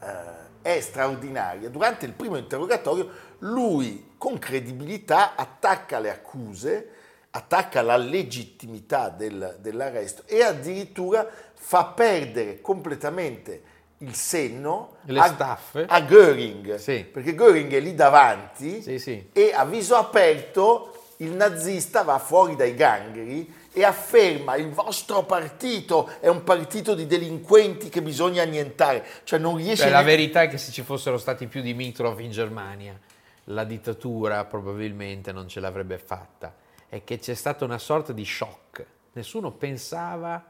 eh, 0.02 0.44
è 0.62 0.80
straordinaria. 0.80 1.70
Durante 1.70 2.06
il 2.06 2.14
primo 2.14 2.38
interrogatorio 2.38 3.10
lui 3.40 4.14
con 4.18 4.40
credibilità 4.40 5.36
attacca 5.36 6.00
le 6.00 6.10
accuse, 6.10 6.90
attacca 7.32 7.82
la 7.82 7.98
legittimità 7.98 9.10
del, 9.10 9.58
dell'arresto 9.60 10.24
e 10.26 10.42
addirittura 10.42 11.28
fa 11.54 11.86
perdere 11.86 12.62
completamente 12.62 13.74
il 14.00 14.14
senno 14.14 14.98
a, 15.08 15.58
a, 15.88 16.02
Göring, 16.02 16.76
sì. 16.76 17.06
perché 17.12 17.34
Göring 17.34 17.72
è 17.72 17.80
lì 17.80 17.96
davanti 17.96 18.82
sì, 18.82 19.00
sì. 19.00 19.30
e 19.32 19.54
a 19.54 19.66
viso 19.66 19.96
aperto 19.96 21.04
il 21.18 21.32
nazista 21.32 22.04
va 22.04 22.20
fuori 22.20 22.56
dai 22.56 22.76
gangheri 22.76 23.65
e 23.78 23.84
afferma 23.84 24.56
il 24.56 24.70
vostro 24.70 25.24
partito 25.24 26.10
è 26.22 26.30
un 26.30 26.46
partito 26.46 26.96
di 26.96 27.06
delinquenti 27.06 27.90
che 27.90 28.02
bisogna 28.02 28.42
annientare. 28.42 29.06
Cioè 29.26 29.38
non 29.38 29.58
riesce 29.58 29.84
Beh, 29.84 29.92
la 29.92 30.02
verità 30.02 30.44
è 30.44 30.48
che 30.48 30.58
se 30.58 30.72
ci 30.72 30.82
fossero 30.82 31.18
stati 31.18 31.48
più 31.48 31.62
Dimitrov 31.62 32.22
in 32.22 32.32
Germania, 32.32 32.98
la 33.46 33.66
dittatura 33.66 34.46
probabilmente 34.46 35.34
non 35.34 35.50
ce 35.50 35.60
l'avrebbe 35.60 35.98
fatta. 35.98 36.56
È 36.88 37.04
che 37.04 37.20
c'è 37.20 37.34
stata 37.34 37.66
una 37.66 37.78
sorta 37.78 38.14
di 38.14 38.24
shock. 38.24 38.86
Nessuno 39.12 39.52
pensava, 39.52 40.42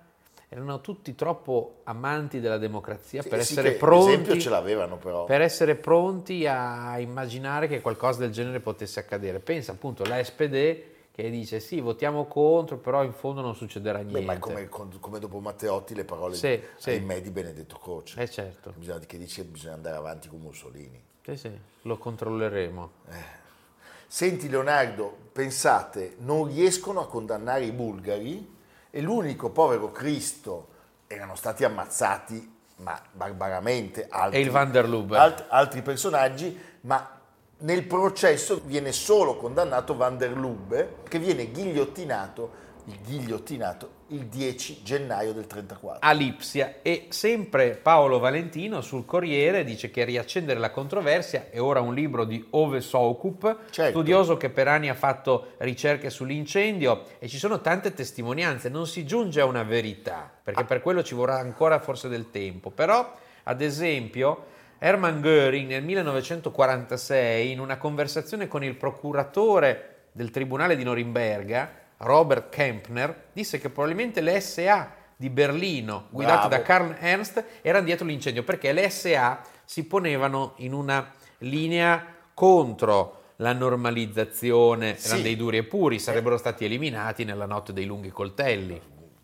erano 0.48 0.80
tutti 0.82 1.16
troppo 1.16 1.80
amanti 1.86 2.40
della 2.40 2.60
democrazia 2.60 3.24
sì, 3.24 3.30
per 3.30 3.44
sì 3.44 3.54
essere 3.54 3.72
pronti. 3.72 4.40
ce 4.40 4.50
l'avevano 4.52 4.98
però. 4.98 5.26
Per 5.26 5.42
essere 5.42 5.74
pronti 5.74 6.46
a 6.46 7.00
immaginare 7.00 7.68
che 7.68 7.82
qualcosa 7.82 8.20
del 8.20 8.32
genere 8.32 8.60
potesse 8.60 9.00
accadere. 9.00 9.40
Pensa 9.40 9.72
appunto 9.72 10.04
alla 10.04 10.24
SPD 10.24 10.94
che 11.16 11.30
dice 11.30 11.62
sì, 11.62 11.80
votiamo 11.80 12.26
contro, 12.26 12.78
però 12.78 13.02
in 13.02 13.14
fondo 13.14 13.40
non 13.40 13.56
succederà 13.56 14.00
niente. 14.00 14.20
Beh, 14.20 14.26
ma 14.26 14.38
come, 14.38 14.68
come, 14.68 15.18
dopo 15.18 15.40
Matteotti 15.40 15.96
le 15.96 16.04
parole 16.04 16.36
sì, 16.36 16.62
sì. 16.76 16.90
ai 16.90 17.00
me 17.00 17.22
di 17.22 17.30
Benedetto 17.30 17.78
Croce. 17.78 18.20
Eh 18.22 18.30
certo. 18.30 18.74
Bisogna, 18.76 19.00
che 19.00 19.18
dice 19.18 19.44
che 19.44 19.48
bisogna 19.48 19.76
andare 19.76 19.96
avanti 19.96 20.28
con 20.28 20.42
Mussolini. 20.42 21.02
Sì, 21.24 21.38
sì, 21.38 21.58
lo 21.84 21.98
controlleremo. 21.98 22.92
Eh. 23.12 23.14
Senti 24.08 24.50
Leonardo, 24.50 25.16
pensate, 25.32 26.18
non 26.20 26.48
riescono 26.48 27.00
a 27.00 27.08
condannare 27.08 27.64
i 27.64 27.72
bulgari 27.72 28.54
e 28.90 29.02
l'unico 29.02 29.52
povero 29.52 29.94
Cristo 29.94 30.68
erano 31.08 31.36
stati 31.36 31.64
ammazzati 31.64 32.54
ma 32.78 33.02
barbaramente 33.14 34.08
altri, 34.10 34.40
e 34.40 34.42
il 34.42 34.52
Van 34.52 34.70
der 34.70 34.90
Lubbe. 34.90 35.18
alt- 35.18 35.46
altri 35.48 35.82
personaggi, 35.82 36.60
ma 36.82 37.15
nel 37.60 37.84
processo 37.84 38.62
viene 38.66 38.92
solo 38.92 39.38
condannato 39.38 39.96
Van 39.96 40.18
der 40.18 40.36
Lubbe 40.36 40.98
che 41.08 41.20
viene 41.20 41.52
ghigliottinato, 41.52 42.64
il 42.86 42.98
ghigliottinato 43.06 43.94
il 44.10 44.28
10 44.28 44.82
gennaio 44.84 45.34
del 45.34 45.48
34. 45.48 46.08
a 46.08 46.12
Lipsia 46.12 46.76
e 46.84 47.08
sempre 47.10 47.72
Paolo 47.72 48.20
Valentino 48.20 48.82
sul 48.82 49.04
Corriere 49.04 49.64
dice 49.64 49.90
che 49.90 50.04
riaccendere 50.04 50.60
la 50.60 50.70
controversia 50.70 51.48
è 51.50 51.60
ora 51.60 51.80
un 51.80 51.96
libro 51.96 52.24
di 52.24 52.46
Ove 52.52 52.82
Soukup, 52.82 53.72
Certo. 53.72 53.98
studioso 53.98 54.38
che 54.38 54.52
per 54.52 54.68
anni 54.68 54.90
ha 54.90 54.94
fatto 54.94 55.54
ricerche 55.58 56.12
sull'incendio 56.12 57.06
e 57.18 57.28
ci 57.28 57.40
sono 57.40 57.62
tante 57.62 57.96
testimonianze, 57.96 58.70
non 58.70 58.86
si 58.86 59.06
giunge 59.08 59.42
a 59.42 59.46
una 59.46 59.64
verità, 59.64 60.32
perché 60.44 60.66
per 60.66 60.82
quello 60.82 61.02
ci 61.02 61.16
vorrà 61.16 61.40
ancora 61.40 61.80
forse 61.80 62.08
del 62.08 62.30
tempo, 62.30 62.70
però 62.70 63.12
ad 63.44 63.62
esempio 63.62 64.54
Hermann 64.78 65.22
Göring 65.22 65.68
nel 65.68 65.84
1946 65.84 67.52
in 67.52 67.60
una 67.60 67.78
conversazione 67.78 68.48
con 68.48 68.64
il 68.64 68.76
procuratore 68.76 70.08
del 70.12 70.30
tribunale 70.32 70.76
di 70.76 70.84
Norimberga, 70.84 71.72
Robert 71.98 72.50
Kempner, 72.50 73.24
disse 73.34 73.60
che 73.60 73.70
probabilmente 73.70 74.22
le 74.22 74.40
SA 74.40 74.94
di 75.16 75.30
Berlino, 75.30 76.08
guidate 76.10 76.50
da 76.50 76.62
Karl 76.62 76.96
Ernst, 77.00 77.44
erano 77.62 77.86
dietro 77.86 78.06
l'incendio 78.06 78.44
perché 78.44 78.74
le 78.74 78.90
SA 78.90 79.42
si 79.64 79.86
ponevano 79.86 80.54
in 80.58 80.74
una 80.74 81.12
linea 81.40 82.06
contro 82.34 83.22
la 83.38 83.54
normalizzazione, 83.54 84.98
Sì. 84.98 85.08
erano 85.08 85.22
dei 85.24 85.36
duri 85.36 85.58
e 85.58 85.64
puri, 85.64 86.00
sarebbero 86.00 86.38
stati 86.38 86.66
eliminati 86.66 87.24
nella 87.24 87.46
notte 87.46 87.74
dei 87.74 87.86
lunghi 87.86 88.10
coltelli. 88.10 88.80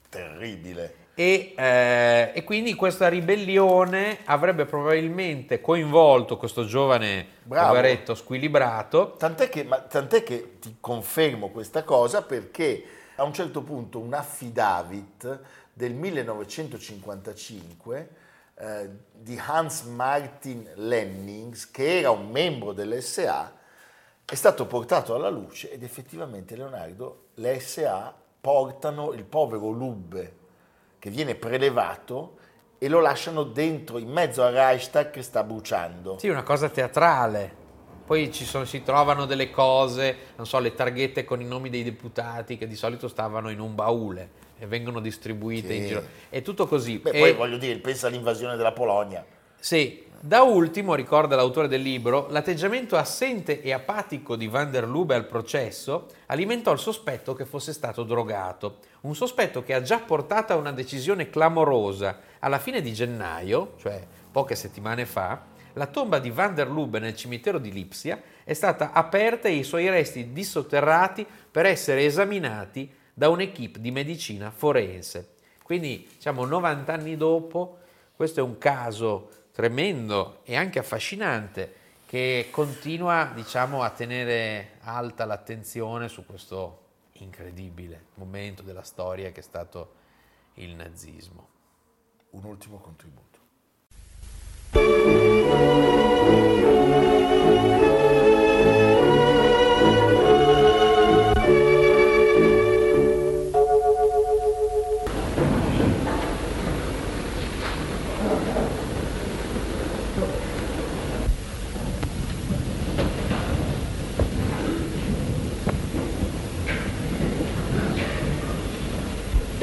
Terribile. 0.09 0.95
E, 1.13 1.53
eh, 1.57 2.31
e 2.33 2.43
quindi 2.43 2.73
questa 2.73 3.09
ribellione 3.09 4.19
avrebbe 4.25 4.65
probabilmente 4.65 5.59
coinvolto 5.59 6.37
questo 6.37 6.65
giovane 6.65 7.25
Bravo. 7.43 7.67
poveretto 7.67 8.15
squilibrato. 8.15 9.15
Tant'è 9.17 9.49
che, 9.49 9.63
ma 9.63 9.79
tant'è 9.79 10.23
che 10.23 10.59
ti 10.59 10.77
confermo 10.79 11.49
questa 11.49 11.83
cosa 11.83 12.21
perché 12.21 12.83
a 13.15 13.23
un 13.23 13.33
certo 13.33 13.61
punto 13.61 13.99
un 13.99 14.13
affidavit 14.13 15.39
del 15.73 15.93
1955 15.93 18.09
eh, 18.55 18.89
di 19.11 19.39
Hans 19.45 19.81
Martin 19.83 20.69
Lennings, 20.75 21.69
che 21.71 21.99
era 21.99 22.11
un 22.11 22.29
membro 22.29 22.73
dell'SA, 22.73 23.59
è 24.23 24.35
stato 24.35 24.65
portato 24.65 25.13
alla 25.13 25.29
luce 25.29 25.71
ed 25.71 25.83
effettivamente 25.83 26.55
Leonardo, 26.55 27.25
le 27.35 27.59
SA 27.59 28.15
portano 28.39 29.11
il 29.11 29.25
povero 29.25 29.71
Lubbe 29.71 30.39
che 31.01 31.09
viene 31.09 31.33
prelevato 31.33 32.35
e 32.77 32.87
lo 32.87 32.99
lasciano 32.99 33.41
dentro, 33.41 33.97
in 33.97 34.09
mezzo 34.11 34.43
al 34.43 34.53
Reichstag 34.53 35.09
che 35.09 35.23
sta 35.23 35.43
bruciando. 35.43 36.19
Sì, 36.19 36.27
una 36.29 36.43
cosa 36.43 36.69
teatrale. 36.69 37.57
Poi 38.05 38.31
ci 38.31 38.45
sono- 38.45 38.65
si 38.65 38.83
trovano 38.83 39.25
delle 39.25 39.49
cose, 39.49 40.15
non 40.35 40.45
so, 40.45 40.59
le 40.59 40.75
targhette 40.75 41.23
con 41.23 41.41
i 41.41 41.45
nomi 41.45 41.71
dei 41.71 41.83
deputati 41.83 42.55
che 42.55 42.67
di 42.67 42.75
solito 42.75 43.07
stavano 43.07 43.49
in 43.49 43.59
un 43.59 43.73
baule 43.73 44.29
e 44.59 44.67
vengono 44.67 44.99
distribuite 44.99 45.69
Sì. 45.69 45.77
in 45.77 45.85
giro. 45.87 46.03
È 46.29 46.43
tutto 46.43 46.67
così. 46.67 46.99
Beh, 46.99 47.09
E- 47.09 47.19
poi 47.19 47.33
voglio 47.33 47.57
dire, 47.57 47.79
pensa 47.79 48.05
all'invasione 48.05 48.55
della 48.55 48.71
Polonia. 48.73 49.25
Sì, 49.59 50.03
da 50.23 50.43
ultimo, 50.43 50.93
ricorda 50.93 51.35
l'autore 51.35 51.67
del 51.67 51.81
libro, 51.81 52.27
l'atteggiamento 52.29 52.95
assente 52.95 53.59
e 53.59 53.73
apatico 53.73 54.35
di 54.35 54.47
Van 54.47 54.69
der 54.69 54.87
Lubbe 54.87 55.15
al 55.15 55.25
processo 55.25 56.09
alimentò 56.27 56.71
il 56.71 56.77
sospetto 56.77 57.33
che 57.33 57.43
fosse 57.43 57.73
stato 57.73 58.03
drogato, 58.03 58.77
un 59.01 59.15
sospetto 59.15 59.63
che 59.63 59.73
ha 59.73 59.81
già 59.81 59.97
portato 59.97 60.53
a 60.53 60.57
una 60.57 60.71
decisione 60.71 61.31
clamorosa. 61.31 62.19
Alla 62.37 62.59
fine 62.59 62.81
di 62.81 62.93
gennaio, 62.93 63.73
cioè 63.79 64.05
poche 64.31 64.53
settimane 64.53 65.07
fa, 65.07 65.41
la 65.73 65.87
tomba 65.87 66.19
di 66.19 66.29
Van 66.29 66.53
der 66.53 66.69
Lubbe 66.69 66.99
nel 66.99 67.15
cimitero 67.15 67.57
di 67.57 67.71
Lipsia 67.71 68.21
è 68.43 68.53
stata 68.53 68.91
aperta 68.91 69.47
e 69.47 69.53
i 69.53 69.63
suoi 69.63 69.89
resti 69.89 70.31
dissotterrati 70.31 71.25
per 71.49 71.65
essere 71.65 72.05
esaminati 72.05 72.87
da 73.11 73.27
un'equipe 73.29 73.81
di 73.81 73.89
medicina 73.89 74.51
forense. 74.51 75.29
Quindi, 75.63 76.07
diciamo, 76.13 76.45
90 76.45 76.93
anni 76.93 77.17
dopo, 77.17 77.79
questo 78.15 78.39
è 78.39 78.43
un 78.43 78.59
caso 78.59 79.29
tremendo 79.51 80.41
e 80.43 80.55
anche 80.55 80.79
affascinante 80.79 81.75
che 82.05 82.49
continua, 82.51 83.31
diciamo, 83.33 83.83
a 83.83 83.89
tenere 83.89 84.77
alta 84.81 85.25
l'attenzione 85.25 86.09
su 86.09 86.25
questo 86.25 86.79
incredibile 87.13 88.07
momento 88.15 88.63
della 88.63 88.83
storia 88.83 89.31
che 89.31 89.39
è 89.39 89.43
stato 89.43 89.95
il 90.55 90.75
nazismo. 90.75 91.47
Un 92.31 92.43
ultimo 92.43 92.79
contributo. 92.79 93.30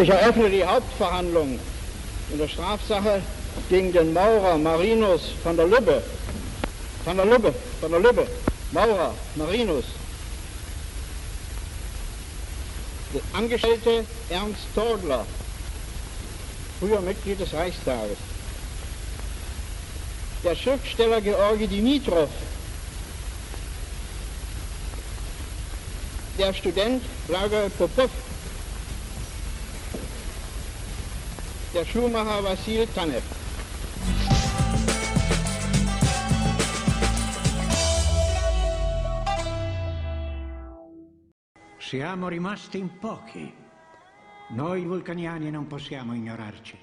Ich 0.01 0.09
eröffne 0.09 0.49
die 0.49 0.65
Hauptverhandlung 0.65 1.59
in 2.31 2.39
der 2.39 2.47
Strafsache 2.47 3.21
gegen 3.69 3.93
den 3.93 4.13
Maurer 4.13 4.57
Marinus 4.57 5.23
von 5.43 5.57
der 5.57 5.67
Lübbe. 5.67 6.05
Von 7.05 7.17
der 7.17 7.27
Lübbe, 7.27 7.53
von 7.81 7.91
der 7.91 8.01
Lübbe. 8.01 8.29
Maurer 8.71 9.13
Marinus. 9.35 9.87
Der 13.13 13.23
Angestellte 13.33 14.07
Ernst 14.31 14.69
Todler, 14.73 15.27
früher 16.79 17.01
Mitglied 17.01 17.41
des 17.41 17.53
Reichstages. 17.53 18.19
Der 20.45 20.55
Schriftsteller 20.55 21.21
Georgi 21.21 21.67
Dimitrov. 21.67 22.31
Der 26.39 26.55
Student 26.55 27.03
Lager 27.27 27.69
Popov. 27.71 28.11
Der 31.79 31.87
Schuhmacher 31.87 32.43
Vassil 32.43 32.89
Tanev. 32.93 33.23
Siamo 41.79 42.27
rimasti 42.27 42.79
in 42.79 42.99
pochi. 42.99 43.55
Noi 44.49 44.85
vulcaniani 44.87 45.51
non 45.51 45.69
possiamo 45.69 46.15
ignorarci. 46.15 46.77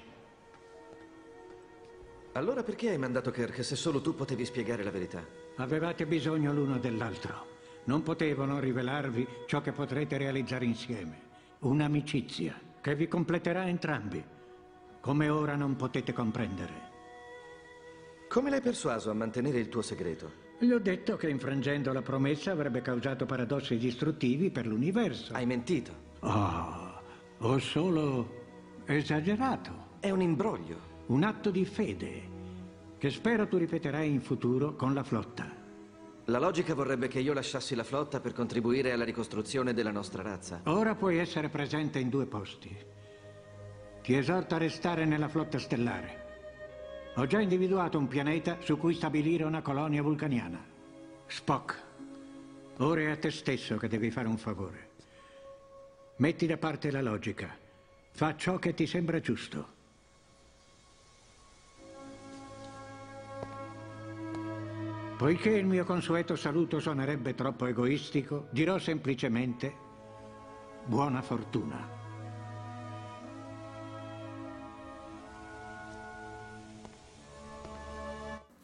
Allora 2.32 2.62
perché 2.62 2.88
hai 2.88 2.98
mandato 2.98 3.30
Kirk 3.30 3.62
se 3.62 3.76
solo 3.76 4.00
tu 4.00 4.14
potevi 4.14 4.46
spiegare 4.46 4.82
la 4.82 4.90
verità? 4.90 5.22
Avevate 5.56 6.06
bisogno 6.06 6.54
l'uno 6.54 6.78
dell'altro. 6.78 7.54
Non 7.84 8.02
potevano 8.02 8.58
rivelarvi 8.60 9.26
ciò 9.46 9.60
che 9.60 9.72
potrete 9.72 10.16
realizzare 10.16 10.64
insieme. 10.64 11.20
Un'amicizia 11.60 12.58
che 12.80 12.94
vi 12.94 13.08
completerà 13.08 13.66
entrambi, 13.66 14.24
come 15.06 15.28
ora 15.28 15.54
non 15.54 15.76
potete 15.76 16.12
comprendere. 16.12 16.72
Come 18.28 18.50
l'hai 18.50 18.60
persuaso 18.60 19.08
a 19.08 19.14
mantenere 19.14 19.60
il 19.60 19.68
tuo 19.68 19.80
segreto? 19.80 20.32
Gli 20.58 20.72
ho 20.72 20.80
detto 20.80 21.14
che 21.14 21.30
infrangendo 21.30 21.92
la 21.92 22.02
promessa 22.02 22.50
avrebbe 22.50 22.82
causato 22.82 23.24
paradossi 23.24 23.76
distruttivi 23.76 24.50
per 24.50 24.66
l'universo. 24.66 25.32
Hai 25.32 25.46
mentito. 25.46 25.92
Oh, 26.22 27.00
ho 27.38 27.58
solo 27.58 28.82
esagerato. 28.84 29.90
È 30.00 30.10
un 30.10 30.22
imbroglio. 30.22 31.04
Un 31.06 31.22
atto 31.22 31.50
di 31.52 31.64
fede 31.64 32.34
che 32.98 33.10
spero 33.10 33.46
tu 33.46 33.58
ripeterai 33.58 34.10
in 34.10 34.20
futuro 34.20 34.74
con 34.74 34.92
la 34.92 35.04
flotta. 35.04 35.48
La 36.24 36.40
logica 36.40 36.74
vorrebbe 36.74 37.06
che 37.06 37.20
io 37.20 37.32
lasciassi 37.32 37.76
la 37.76 37.84
flotta 37.84 38.18
per 38.18 38.32
contribuire 38.32 38.90
alla 38.90 39.04
ricostruzione 39.04 39.72
della 39.72 39.92
nostra 39.92 40.22
razza. 40.22 40.62
Ora 40.64 40.96
puoi 40.96 41.18
essere 41.18 41.48
presente 41.48 42.00
in 42.00 42.08
due 42.08 42.26
posti. 42.26 42.94
Ti 44.06 44.14
esorto 44.14 44.54
a 44.54 44.58
restare 44.58 45.04
nella 45.04 45.26
flotta 45.26 45.58
stellare. 45.58 47.12
Ho 47.16 47.26
già 47.26 47.40
individuato 47.40 47.98
un 47.98 48.06
pianeta 48.06 48.58
su 48.60 48.78
cui 48.78 48.94
stabilire 48.94 49.42
una 49.42 49.62
colonia 49.62 50.00
vulcaniana. 50.00 50.64
Spock, 51.26 51.82
ora 52.76 53.00
è 53.00 53.10
a 53.10 53.16
te 53.16 53.32
stesso 53.32 53.76
che 53.78 53.88
devi 53.88 54.12
fare 54.12 54.28
un 54.28 54.38
favore. 54.38 54.90
Metti 56.18 56.46
da 56.46 56.56
parte 56.56 56.92
la 56.92 57.02
logica. 57.02 57.58
Fa 58.12 58.36
ciò 58.36 58.60
che 58.60 58.74
ti 58.74 58.86
sembra 58.86 59.18
giusto. 59.18 59.74
Poiché 65.16 65.50
il 65.50 65.66
mio 65.66 65.84
consueto 65.84 66.36
saluto 66.36 66.78
suonerebbe 66.78 67.34
troppo 67.34 67.66
egoistico, 67.66 68.46
dirò 68.50 68.78
semplicemente 68.78 69.74
buona 70.84 71.22
fortuna. 71.22 72.05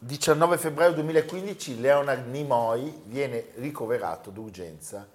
19 0.04 0.58
febbraio 0.58 0.94
2015 0.94 1.80
Leonard 1.80 2.26
Nimoy 2.26 3.02
viene 3.04 3.50
ricoverato 3.54 4.30
d'urgenza. 4.30 5.06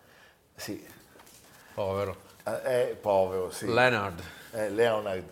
Sì, 0.55 0.81
Povero. 1.73 2.15
eh, 2.45 2.61
è 2.91 2.95
povero, 2.99 3.51
sì. 3.51 3.65
Leonard. 3.67 4.21
eh, 4.51 4.69
Leonard 4.69 5.29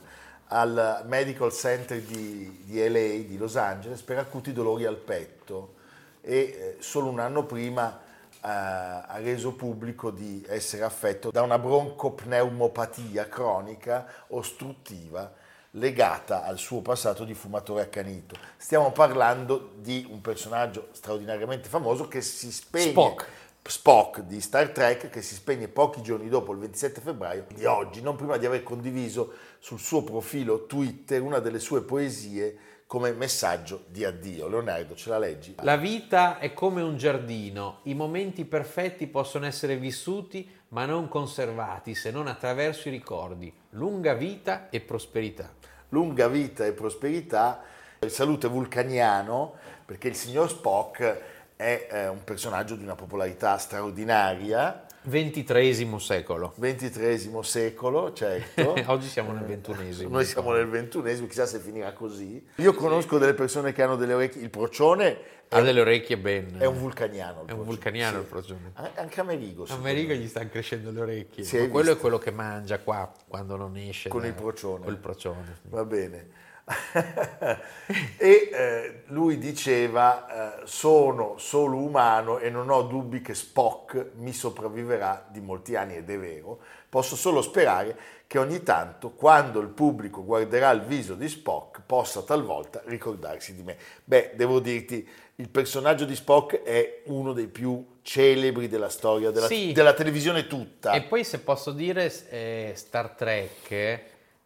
al 0.48 1.04
Medical 1.08 1.54
Center 1.54 2.02
di, 2.02 2.63
di 2.65 2.78
LA, 2.88 3.26
di 3.26 3.38
Los 3.38 3.56
Angeles, 3.56 4.02
per 4.02 4.18
acuti 4.18 4.52
dolori 4.52 4.84
al 4.86 4.98
petto 4.98 5.76
e 6.22 6.38
eh, 6.38 6.76
solo 6.80 7.08
un 7.08 7.20
anno 7.20 7.46
prima 7.46 7.98
eh, 8.34 8.39
ha 8.41 9.18
reso 9.20 9.54
pubblico 9.54 10.12
di 10.12 10.46
essere 10.50 10.84
affetto 10.84 11.32
da 11.32 11.41
una 11.41 11.58
broncopneumopatia 11.58 13.30
cronica 13.30 14.06
ostruttiva 14.28 15.34
legata 15.75 16.43
al 16.43 16.57
suo 16.57 16.81
passato 16.81 17.23
di 17.23 17.33
fumatore 17.33 17.81
accanito. 17.81 18.35
Stiamo 18.57 18.91
parlando 18.91 19.73
di 19.77 20.05
un 20.09 20.21
personaggio 20.21 20.89
straordinariamente 20.91 21.69
famoso 21.69 22.07
che 22.07 22.21
si 22.21 22.51
spegne 22.51 22.91
Spock. 22.91 23.27
Spock 23.67 24.19
di 24.21 24.41
Star 24.41 24.69
Trek 24.69 25.09
che 25.09 25.23
si 25.23 25.33
spegne 25.33 25.67
pochi 25.67 26.03
giorni 26.03 26.29
dopo 26.29 26.51
il 26.51 26.59
27 26.59 27.01
febbraio 27.01 27.45
di 27.53 27.65
oggi, 27.65 28.01
non 28.01 28.15
prima 28.15 28.38
di 28.38 28.45
aver 28.45 28.61
condiviso 28.61 29.33
sul 29.57 29.79
suo 29.79 30.03
profilo 30.03 30.65
Twitter 30.65 31.21
una 31.21 31.39
delle 31.39 31.59
sue 31.59 31.81
poesie 31.81 32.57
come 32.85 33.11
messaggio 33.13 33.85
di 33.88 34.05
addio. 34.05 34.47
Leonardo, 34.47 34.95
ce 34.95 35.09
la 35.09 35.17
leggi? 35.17 35.55
La 35.61 35.77
vita 35.77 36.38
è 36.38 36.53
come 36.53 36.83
un 36.83 36.95
giardino, 36.95 37.79
i 37.83 37.95
momenti 37.95 38.45
perfetti 38.45 39.07
possono 39.07 39.47
essere 39.47 39.77
vissuti 39.77 40.47
ma 40.69 40.85
non 40.85 41.07
conservati 41.07 41.95
se 41.95 42.11
non 42.11 42.27
attraverso 42.27 42.89
i 42.89 42.91
ricordi. 42.91 43.51
Lunga 43.71 44.13
vita 44.13 44.69
e 44.69 44.81
prosperità. 44.81 45.51
Lunga 45.95 46.27
vita 46.27 46.65
e 46.65 46.73
prosperità. 46.73 47.62
Il 47.99 48.12
saluto 48.12 48.47
è 48.47 48.49
vulcaniano 48.49 49.53
perché 49.86 50.10
il 50.10 50.15
signor 50.15 50.49
Spock 50.49 51.19
è 51.55 51.88
eh, 51.89 52.08
un 52.10 52.21
personaggio 52.25 52.75
di 52.75 52.84
una 52.84 52.95
popolarità 52.95 53.58
straordinaria, 53.58 54.84
XXIII 55.08 56.00
secolo. 56.00 56.54
XXIII 56.60 57.44
secolo, 57.44 58.12
certo. 58.13 58.74
Oggi 58.91 59.08
siamo 59.08 59.32
nel 59.32 59.46
ventunesimo. 59.46 60.10
Noi 60.10 60.26
siamo 60.26 60.52
nel 60.52 60.68
ventunesimo, 60.68 61.28
chissà 61.28 61.46
se 61.46 61.60
finirà 61.60 61.94
così. 61.94 62.44
Io 62.56 62.74
conosco 62.74 63.18
delle 63.18 63.34
persone 63.34 63.72
che 63.72 63.84
hanno 63.84 63.96
delle 63.96 64.13
orecchie, 64.13 64.41
il 64.41 64.50
procione 64.50 65.18
Ha 65.50 65.62
delle 65.62 65.82
orecchie 65.82 66.18
ben... 66.18 66.58
è 66.58 66.65
un 66.65 66.78
vulcaniano. 66.78 67.44
il 67.44 67.50
È 67.50 67.52
un 67.52 67.63
vulcaniano 67.63 68.18
sì. 68.18 68.22
il 68.24 68.28
procione. 68.30 68.72
An- 68.74 68.89
Anche 68.96 69.20
Amerigo. 69.20 69.65
Amerigo 69.70 70.10
me. 70.13 70.18
gli 70.18 70.28
stanno 70.28 70.50
crescendo 70.50 70.91
le 70.91 71.02
orecchie. 71.02 71.46
Quello 71.48 71.68
visto? 71.78 71.91
è 71.91 71.98
quello 71.98 72.18
che 72.18 72.32
mangia 72.32 72.80
qua 72.80 73.12
quando 73.28 73.56
non 73.56 73.78
esce. 73.78 74.10
Con 74.10 74.22
da- 74.22 74.28
il 74.28 74.34
procione. 74.34 74.86
Col 74.86 74.98
procione. 74.98 75.60
Va 75.63 75.86
bene. 75.86 76.44
e 78.17 78.49
eh, 78.51 79.04
lui 79.08 79.38
diceva, 79.38 80.63
eh, 80.63 80.67
sono 80.67 81.38
solo 81.38 81.78
umano 81.78 82.39
e 82.39 82.49
non 82.49 82.69
ho 82.71 82.82
dubbi 82.82 83.21
che 83.21 83.36
Spock 83.36 84.12
mi 84.15 84.34
sopravviverà 84.34 85.28
di 85.30 85.41
molti 85.41 85.75
anni 85.75 85.95
ed 85.95 86.10
è 86.10 86.17
vero. 86.17 86.60
Posso 86.89 87.15
solo 87.15 87.41
sperare 87.41 87.97
che 88.25 88.39
ogni 88.39 88.63
tanto, 88.63 89.12
quando 89.12 89.60
il 89.60 89.67
pubblico 89.67 90.23
guarderà 90.23 90.71
il 90.71 90.82
viso 90.82 91.13
di 91.13 91.30
Spock, 91.30 91.82
possa 91.86 92.23
talvolta 92.23 92.82
ricordarsi 92.86 93.54
di 93.54 93.62
me. 93.62 93.78
Beh, 94.04 94.32
devo 94.36 94.60
dirti, 94.60 95.08
il 95.36 95.49
personaggio 95.49 96.06
di 96.06 96.15
Spock 96.15 96.63
è 96.63 97.01
uno 97.06 97.34
dei 97.34 97.47
più 97.47 97.86
celebri 98.01 98.67
della 98.67 98.89
storia 98.89 99.30
della, 99.30 99.47
Sì. 99.47 99.71
della 99.71 99.93
televisione 99.93 100.47
tutta. 100.47 100.93
E 100.93 101.04
poi 101.04 101.23
se 101.23 101.39
posso 101.39 101.71
dire 101.71 102.12
eh, 102.30 102.71
Star 102.75 103.10
Trek, 103.12 104.01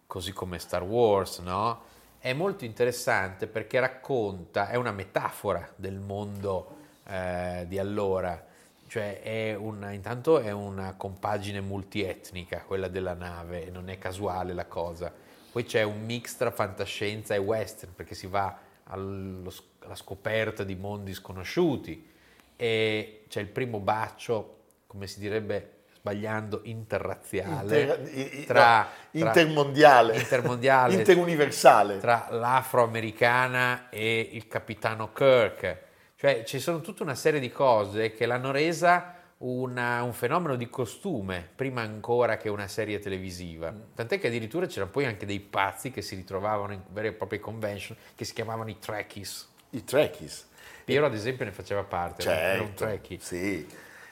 così 0.05 0.33
come 0.33 0.59
Star 0.59 0.83
Wars, 0.83 1.37
no? 1.39 1.87
È 2.19 2.33
molto 2.33 2.65
interessante 2.65 3.47
perché 3.47 3.79
racconta, 3.79 4.69
è 4.69 4.75
una 4.75 4.91
metafora 4.91 5.67
del 5.75 5.97
mondo 5.99 6.77
eh, 7.05 7.65
di 7.67 7.79
allora. 7.79 8.45
Cioè 8.87 9.21
è 9.21 9.55
una, 9.55 9.91
intanto 9.91 10.39
è 10.39 10.51
una 10.51 10.95
compagine 10.95 11.61
multietnica, 11.61 12.63
quella 12.65 12.87
della 12.87 13.13
nave, 13.13 13.69
non 13.71 13.89
è 13.89 13.97
casuale 13.97 14.53
la 14.53 14.65
cosa. 14.65 15.13
Poi 15.51 15.63
c'è 15.63 15.83
un 15.83 16.03
mix 16.05 16.35
tra 16.35 16.51
fantascienza 16.51 17.35
e 17.35 17.37
western, 17.37 17.93
perché 17.95 18.15
si 18.15 18.27
va 18.27 18.57
allo 18.83 19.51
alla 19.89 19.95
scoperta 19.95 20.63
di 20.63 20.75
mondi 20.75 21.13
sconosciuti 21.13 22.07
e 22.55 23.23
c'è 23.27 23.41
il 23.41 23.47
primo 23.47 23.79
bacio, 23.79 24.57
come 24.85 25.07
si 25.07 25.19
direbbe 25.19 25.77
sbagliando, 25.99 26.61
interrazziale 26.63 27.81
Inter- 27.81 28.09
i- 28.15 28.39
i- 28.41 28.45
tra, 28.45 28.77
no, 29.11 29.19
tra- 29.19 29.27
intermondiale, 29.29 30.15
intermondiale 30.17 30.93
interuniversale. 30.95 31.99
tra 31.99 32.27
l'afroamericana 32.31 33.89
e 33.89 34.29
il 34.33 34.47
capitano 34.47 35.11
Kirk. 35.11 35.77
Cioè 36.15 36.43
ci 36.43 36.59
sono 36.59 36.81
tutta 36.81 37.03
una 37.03 37.15
serie 37.15 37.39
di 37.39 37.49
cose 37.51 38.11
che 38.13 38.25
l'hanno 38.25 38.51
resa 38.51 39.15
una- 39.39 40.03
un 40.03 40.11
fenomeno 40.13 40.55
di 40.57 40.69
costume, 40.69 41.47
prima 41.55 41.81
ancora 41.81 42.35
che 42.37 42.49
una 42.49 42.67
serie 42.67 42.99
televisiva. 42.99 43.73
Tant'è 43.95 44.19
che 44.19 44.27
addirittura 44.27 44.65
c'erano 44.65 44.91
poi 44.91 45.05
anche 45.05 45.25
dei 45.25 45.39
pazzi 45.39 45.91
che 45.91 46.01
si 46.01 46.15
ritrovavano 46.15 46.73
in 46.73 46.81
vere 46.89 47.09
e 47.09 47.11
proprie 47.13 47.39
convention 47.39 47.95
che 48.15 48.25
si 48.25 48.33
chiamavano 48.33 48.69
i 48.69 48.77
Trekkies. 48.79 49.47
I 49.71 49.83
Trekkies. 49.85 50.47
Piero 50.83 51.05
ad 51.05 51.13
esempio 51.13 51.45
ne 51.45 51.51
faceva 51.51 51.83
parte, 51.83 52.23
era- 52.23 52.37
era 52.39 52.61
un 52.63 52.67
Certo, 52.75 52.83
Trekkie. 52.85 53.17
sì. 53.21 53.67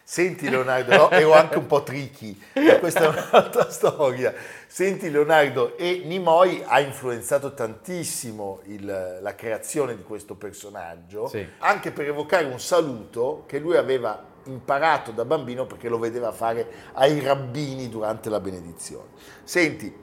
Senti 0.10 0.50
Leonardo, 0.50 0.96
no, 0.96 1.10
ero 1.10 1.34
anche 1.34 1.58
un 1.58 1.66
po' 1.66 1.84
tricky, 1.84 2.40
ma 2.54 2.78
questa 2.80 3.02
è 3.02 3.08
un'altra 3.10 3.68
storia. 3.70 4.34
Senti 4.66 5.12
Leonardo, 5.12 5.76
e 5.76 6.04
Nimoy 6.06 6.64
ha 6.66 6.80
influenzato 6.80 7.54
tantissimo 7.54 8.62
il- 8.68 9.20
la 9.22 9.36
creazione 9.36 9.98
di 9.98 10.04
questo 10.04 10.36
personaggio, 10.36 11.28
Sì. 11.28 11.46
anche 11.58 11.92
per 11.92 12.08
evocare 12.08 12.46
un 12.46 12.58
saluto 12.58 13.44
che 13.48 13.60
lui 13.60 13.76
aveva 13.76 14.24
imparato 14.46 15.12
da 15.12 15.26
bambino 15.26 15.66
perché 15.66 15.90
lo 15.90 16.00
vedeva 16.00 16.32
fare 16.32 16.66
ai 16.94 17.20
rabbini 17.20 17.90
durante 17.90 18.30
la 18.30 18.40
benedizione. 18.40 19.10
Senti, 19.44 19.94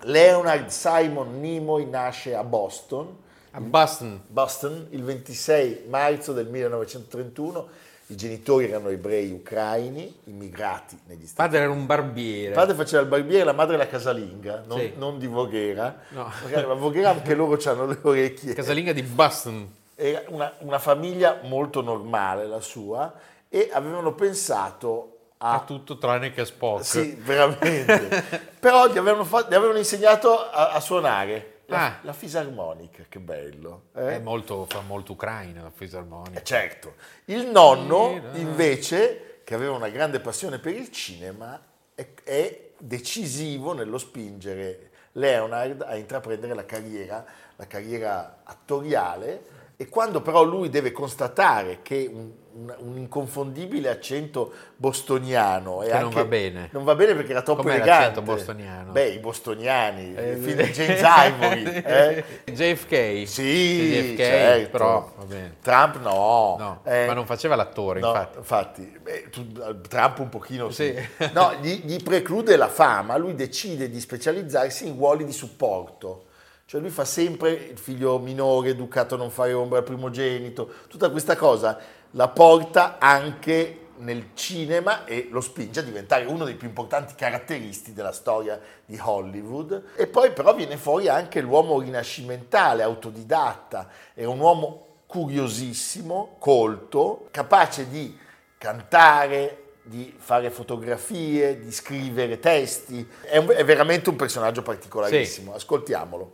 Leonard 0.00 0.66
Simon 0.70 1.38
Nimoy 1.38 1.88
nasce 1.88 2.34
a 2.34 2.42
Boston, 2.42 3.16
A 3.52 3.60
Boston. 3.60 4.22
Boston 4.26 4.88
il 4.90 5.04
26 5.04 5.84
marzo 5.88 6.32
del 6.32 6.48
1931. 6.48 7.68
I 8.08 8.14
genitori 8.16 8.68
erano 8.68 8.88
ebrei 8.90 9.32
ucraini, 9.32 10.20
immigrati 10.24 10.96
negli 11.06 11.26
Stati 11.26 11.48
Padre 11.50 11.58
era 11.64 11.70
un 11.72 11.86
barbiere. 11.86 12.48
Il 12.48 12.54
padre 12.54 12.74
faceva 12.74 13.02
il 13.02 13.08
barbiere, 13.08 13.42
la 13.42 13.52
madre 13.52 13.76
la 13.76 13.88
casalinga, 13.88 14.62
non, 14.66 14.78
Sì. 14.78 14.92
non 14.96 15.18
di 15.18 15.26
Voghera. 15.26 16.02
No. 16.10 16.30
La 16.50 16.74
Voghera 16.74 17.10
anche 17.10 17.34
loro 17.34 17.58
hanno 17.68 17.86
le 17.86 17.98
orecchie. 18.00 18.54
Casalinga 18.54 18.92
di 18.92 19.02
Boston. 19.02 19.68
Era 19.96 20.22
una, 20.28 20.52
una 20.58 20.78
famiglia 20.78 21.40
molto 21.42 21.80
normale 21.80 22.46
la 22.46 22.60
sua 22.60 23.12
e 23.48 23.70
avevano 23.72 24.12
pensato 24.14 25.16
Fa 25.38 25.54
a... 25.54 25.60
tutto 25.66 25.98
tranne 25.98 26.30
che 26.30 26.44
Spock. 26.44 26.80
Ah. 26.80 26.84
Sì, 26.84 27.14
veramente. 27.20 28.24
Però 28.60 28.86
gli 28.86 28.98
avevano, 28.98 29.24
fa- 29.24 29.46
gli 29.48 29.54
avevano 29.54 29.78
insegnato 29.78 30.48
a, 30.48 30.70
a 30.70 30.80
suonare 30.80 31.54
la, 31.66 31.84
Ah. 31.86 31.98
la 32.02 32.12
fisarmonica, 32.12 33.04
che 33.08 33.18
bello. 33.18 33.84
eh? 33.94 34.16
È 34.16 34.18
molto, 34.18 34.66
fa 34.68 34.80
molto 34.80 35.12
ucraina 35.12 35.62
la 35.62 35.70
fisarmonica. 35.74 36.38
Eh, 36.40 36.44
certo. 36.44 36.94
Il 37.26 37.46
nonno, 37.46 38.20
invece, 38.34 39.40
che 39.44 39.54
aveva 39.54 39.72
una 39.74 39.88
grande 39.88 40.20
passione 40.20 40.58
per 40.58 40.74
il 40.74 40.90
cinema, 40.90 41.60
è, 41.94 42.06
è 42.24 42.70
decisivo 42.78 43.72
nello 43.72 43.98
spingere 43.98 44.90
Leonard 45.12 45.82
a 45.82 45.96
intraprendere 45.96 46.54
la 46.54 46.64
carriera, 46.66 47.24
la 47.56 47.66
carriera 47.66 48.40
attoriale 48.44 49.54
e 49.76 49.88
quando 49.88 50.20
però 50.20 50.42
lui 50.42 50.68
deve 50.68 50.92
constatare 50.92 51.80
che 51.82 52.08
un, 52.12 52.32
un- 52.58 52.74
un 52.78 52.96
inconfondibile 52.96 53.88
accento 53.90 54.52
bostoniano 54.76 55.82
e 55.82 55.86
Che 55.86 55.92
non 55.94 56.02
anche- 56.04 56.14
va 56.16 56.24
bene. 56.24 56.68
non 56.72 56.84
va 56.84 56.94
bene 56.94 57.14
perché 57.14 57.32
era 57.32 57.42
troppo 57.42 57.62
Com'è 57.62 57.74
elegante 57.74 58.00
l'accento 58.06 58.22
bostoniano? 58.22 58.92
beh 58.92 59.08
i 59.08 59.18
bostoniani 59.18 60.14
Eh, 60.14 60.30
il 60.32 60.42
film 60.42 60.62
di 60.62 60.70
James 60.72 61.00
Ivory 61.02 61.62
eh? 61.84 62.24
JFK. 62.52 63.28
Sì, 63.28 63.90
JFK, 63.92 64.16
certo. 64.16 64.70
però 64.70 65.12
va 65.18 65.24
bene. 65.24 65.56
Trump 65.60 65.98
no, 66.00 66.56
No, 66.58 66.80
Eh, 66.84 67.06
ma 67.06 67.12
non 67.12 67.26
faceva 67.26 67.54
l'attore, 67.56 68.00
no, 68.00 68.28
infatti. 68.36 68.98
beh, 69.02 69.28
tu- 69.30 69.80
Trump 69.88 70.18
un 70.20 70.28
pochino 70.28 70.70
sì. 70.70 70.94
Sì. 71.18 71.30
No, 71.32 71.52
gli, 71.60 71.82
gli 71.84 72.02
preclude 72.02 72.56
la 72.56 72.68
fama, 72.68 73.16
lui 73.16 73.34
decide 73.34 73.90
di 73.90 74.00
specializzarsi 74.00 74.86
in 74.88 74.96
ruoli 74.96 75.24
di 75.24 75.32
supporto. 75.32 76.22
Cioè 76.68 76.80
lui 76.80 76.90
fa 76.90 77.04
sempre 77.04 77.50
il 77.52 77.78
figlio 77.78 78.18
minore, 78.18 78.70
educato 78.70 79.14
a 79.14 79.18
non 79.18 79.30
fare 79.30 79.52
ombra 79.52 79.78
al 79.78 79.84
primogenito, 79.84 80.68
tutta 80.88 81.10
questa 81.10 81.36
cosa 81.36 81.78
la 82.16 82.28
porta 82.28 82.96
anche 82.98 83.80
nel 83.98 84.30
cinema 84.34 85.04
e 85.04 85.28
lo 85.30 85.40
spinge 85.40 85.80
a 85.80 85.82
diventare 85.82 86.24
uno 86.24 86.44
dei 86.44 86.54
più 86.54 86.66
importanti 86.66 87.14
caratteristi 87.14 87.92
della 87.92 88.12
storia 88.12 88.58
di 88.84 88.98
Hollywood. 89.00 89.82
E 89.96 90.06
poi 90.06 90.32
però 90.32 90.54
viene 90.54 90.76
fuori 90.76 91.08
anche 91.08 91.40
l'uomo 91.40 91.78
rinascimentale, 91.78 92.82
autodidatta, 92.82 93.88
era 94.14 94.28
un 94.28 94.40
uomo 94.40 94.84
curiosissimo, 95.06 96.36
colto, 96.38 97.28
capace 97.30 97.88
di 97.88 98.18
cantare, 98.58 99.74
di 99.82 100.14
fare 100.18 100.50
fotografie, 100.50 101.60
di 101.60 101.70
scrivere 101.70 102.40
testi. 102.40 103.06
È, 103.22 103.36
un- 103.36 103.52
è 103.54 103.64
veramente 103.64 104.08
un 104.08 104.16
personaggio 104.16 104.62
particolarissimo. 104.62 105.54
Ascoltiamolo. 105.54 106.32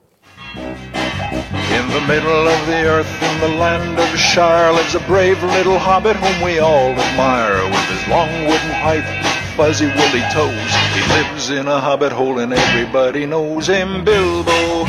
In 1.73 1.89
the 1.89 2.03
middle 2.07 2.49
of 2.49 2.67
the 2.67 2.85
earth, 2.85 3.23
in 3.23 3.41
the 3.41 3.57
land 3.57 3.99
of 3.99 4.19
Shire, 4.19 4.73
lives 4.73 4.95
a 4.95 5.01
brave 5.01 5.43
little 5.43 5.79
hobbit 5.79 6.17
whom 6.17 6.43
we 6.43 6.59
all 6.59 6.91
admire. 6.93 7.65
With 7.65 7.89
his 7.89 8.07
long 8.09 8.29
wooden 8.45 8.73
pipe, 8.85 9.09
fuzzy 9.57 9.87
woolly 9.87 10.25
toes, 10.33 10.73
he 10.93 11.01
lives 11.17 11.49
in 11.49 11.69
a 11.69 11.81
hobbit 11.81 12.13
hole 12.13 12.41
and 12.41 12.53
everybody 12.53 13.25
knows 13.25 13.69
him. 13.69 14.05
Bilbo, 14.05 14.85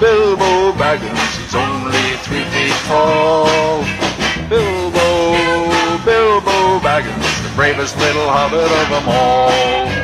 Bilbo 0.00 0.72
Baggins, 0.76 1.32
he's 1.40 1.54
only 1.54 2.04
three 2.28 2.44
feet 2.52 2.76
tall. 2.84 3.80
Bilbo, 4.52 5.00
Bilbo 6.04 6.78
Baggins, 6.84 7.42
the 7.42 7.56
bravest 7.56 7.96
little 7.98 8.28
hobbit 8.28 8.68
of 8.68 8.88
them 8.90 9.08
all. 9.08 10.01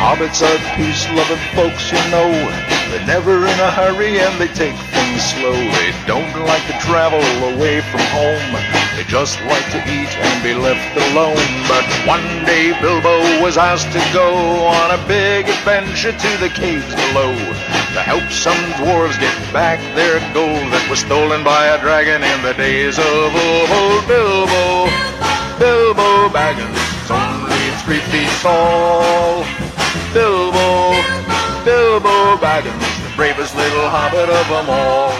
Hobbits 0.00 0.40
are 0.40 0.60
peace-loving 0.80 1.44
folks, 1.52 1.92
you 1.92 2.00
know. 2.08 2.32
They're 2.88 3.06
never 3.06 3.36
in 3.44 3.58
a 3.60 3.70
hurry 3.70 4.18
and 4.18 4.40
they 4.40 4.48
take 4.48 4.74
things 4.96 5.22
slow. 5.36 5.52
They 5.52 5.92
don't 6.08 6.32
like 6.48 6.64
to 6.72 6.76
travel 6.80 7.20
away 7.52 7.84
from 7.92 8.00
home. 8.08 8.50
They 8.96 9.04
just 9.04 9.36
like 9.44 9.68
to 9.76 9.80
eat 9.84 10.08
and 10.08 10.42
be 10.42 10.54
left 10.56 10.96
alone. 11.12 11.36
But 11.68 11.84
one 12.08 12.24
day 12.48 12.72
Bilbo 12.80 13.44
was 13.44 13.58
asked 13.60 13.92
to 13.92 14.02
go 14.16 14.64
on 14.64 14.90
a 14.90 15.00
big 15.06 15.48
adventure 15.48 16.16
to 16.16 16.30
the 16.40 16.48
caves 16.48 16.88
below 17.12 17.36
to 17.92 18.00
help 18.00 18.24
some 18.32 18.58
dwarves 18.80 19.20
get 19.20 19.36
back 19.52 19.78
their 19.94 20.18
gold 20.32 20.72
that 20.72 20.86
was 20.88 21.00
stolen 21.00 21.44
by 21.44 21.76
a 21.76 21.80
dragon 21.80 22.24
in 22.24 22.40
the 22.42 22.54
days 22.54 22.98
of 22.98 23.30
old. 23.36 24.02
Bilbo, 24.08 24.88
Bilbo 25.60 26.32
Baggins, 26.32 26.80
only 27.12 27.68
three 27.84 28.00
feet 28.08 28.32
tall. 28.40 29.44
Bilbo, 30.12 30.90
Bilbo 31.62 32.36
Baggins, 32.40 32.74
the 33.02 33.14
bravest 33.14 33.54
little 33.54 33.88
hobbit 33.88 34.28
of 34.28 34.48
them 34.48 34.68
all. 34.68 35.12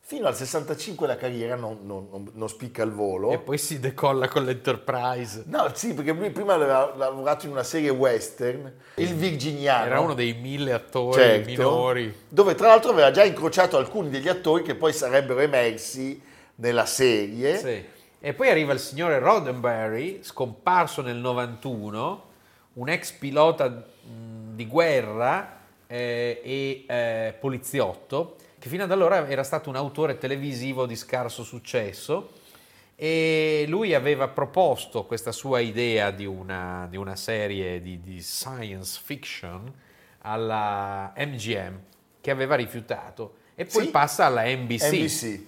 Fino 0.00 0.26
al 0.26 0.34
65 0.36 1.06
la 1.06 1.16
carriera 1.16 1.54
non, 1.54 1.78
non- 1.82 2.08
non- 2.10 2.30
non 2.32 2.48
spicca 2.48 2.82
al 2.82 2.92
volo. 2.92 3.30
E 3.30 3.38
poi 3.38 3.56
si 3.58 3.78
decolla 3.78 4.26
con 4.28 4.44
l'Enterprise. 4.44 5.44
No, 5.46 5.70
sì, 5.74 5.94
perché 5.94 6.12
lui 6.12 6.30
prima 6.30 6.54
aveva 6.54 6.92
lavorato 6.96 7.46
in 7.46 7.52
una 7.52 7.62
serie 7.62 7.90
western, 7.90 8.72
Il 8.96 9.14
Virginiano. 9.14 9.86
Era 9.86 10.00
uno 10.00 10.14
dei 10.14 10.34
mille 10.34 10.72
attori 10.72 11.20
Certo, 11.20 11.48
minori. 11.48 12.14
Dove 12.28 12.54
tra 12.56 12.68
l'altro 12.68 12.90
aveva 12.92 13.10
già 13.12 13.24
incrociato 13.24 13.76
alcuni 13.76 14.08
degli 14.10 14.28
attori 14.28 14.62
che 14.64 14.74
poi 14.74 14.92
sarebbero 14.92 15.38
emersi 15.40 16.20
nella 16.56 16.86
serie. 16.86 17.58
Sì. 17.58 17.84
E 18.18 18.32
poi 18.34 18.48
arriva 18.48 18.72
il 18.72 18.80
signore 18.80 19.18
Roddenberry, 19.20 20.20
scomparso 20.22 21.00
nel 21.02 21.16
91, 21.16 22.22
un 22.76 22.88
ex 22.88 23.12
pilota 23.12 23.68
mh, 23.68 24.54
di 24.54 24.66
guerra 24.66 25.60
eh, 25.86 26.40
e 26.42 26.84
eh, 26.86 27.34
poliziotto, 27.38 28.36
che 28.58 28.68
fino 28.68 28.84
ad 28.84 28.90
allora 28.92 29.28
era 29.28 29.42
stato 29.44 29.68
un 29.68 29.76
autore 29.76 30.18
televisivo 30.18 30.86
di 30.86 30.96
scarso 30.96 31.42
successo 31.44 32.32
e 32.96 33.66
lui 33.68 33.94
aveva 33.94 34.28
proposto 34.28 35.04
questa 35.04 35.30
sua 35.30 35.60
idea 35.60 36.10
di 36.10 36.24
una, 36.24 36.86
di 36.88 36.96
una 36.96 37.14
serie 37.14 37.82
di, 37.82 38.00
di 38.00 38.22
science 38.22 38.98
fiction 39.02 39.70
alla 40.22 41.12
MGM 41.16 41.78
che 42.20 42.30
aveva 42.30 42.54
rifiutato 42.56 43.36
e 43.54 43.64
poi 43.66 43.84
Sì. 43.84 43.90
passa 43.90 44.24
alla 44.26 44.44
NBC. 44.44 44.92
NBC. 44.92 45.40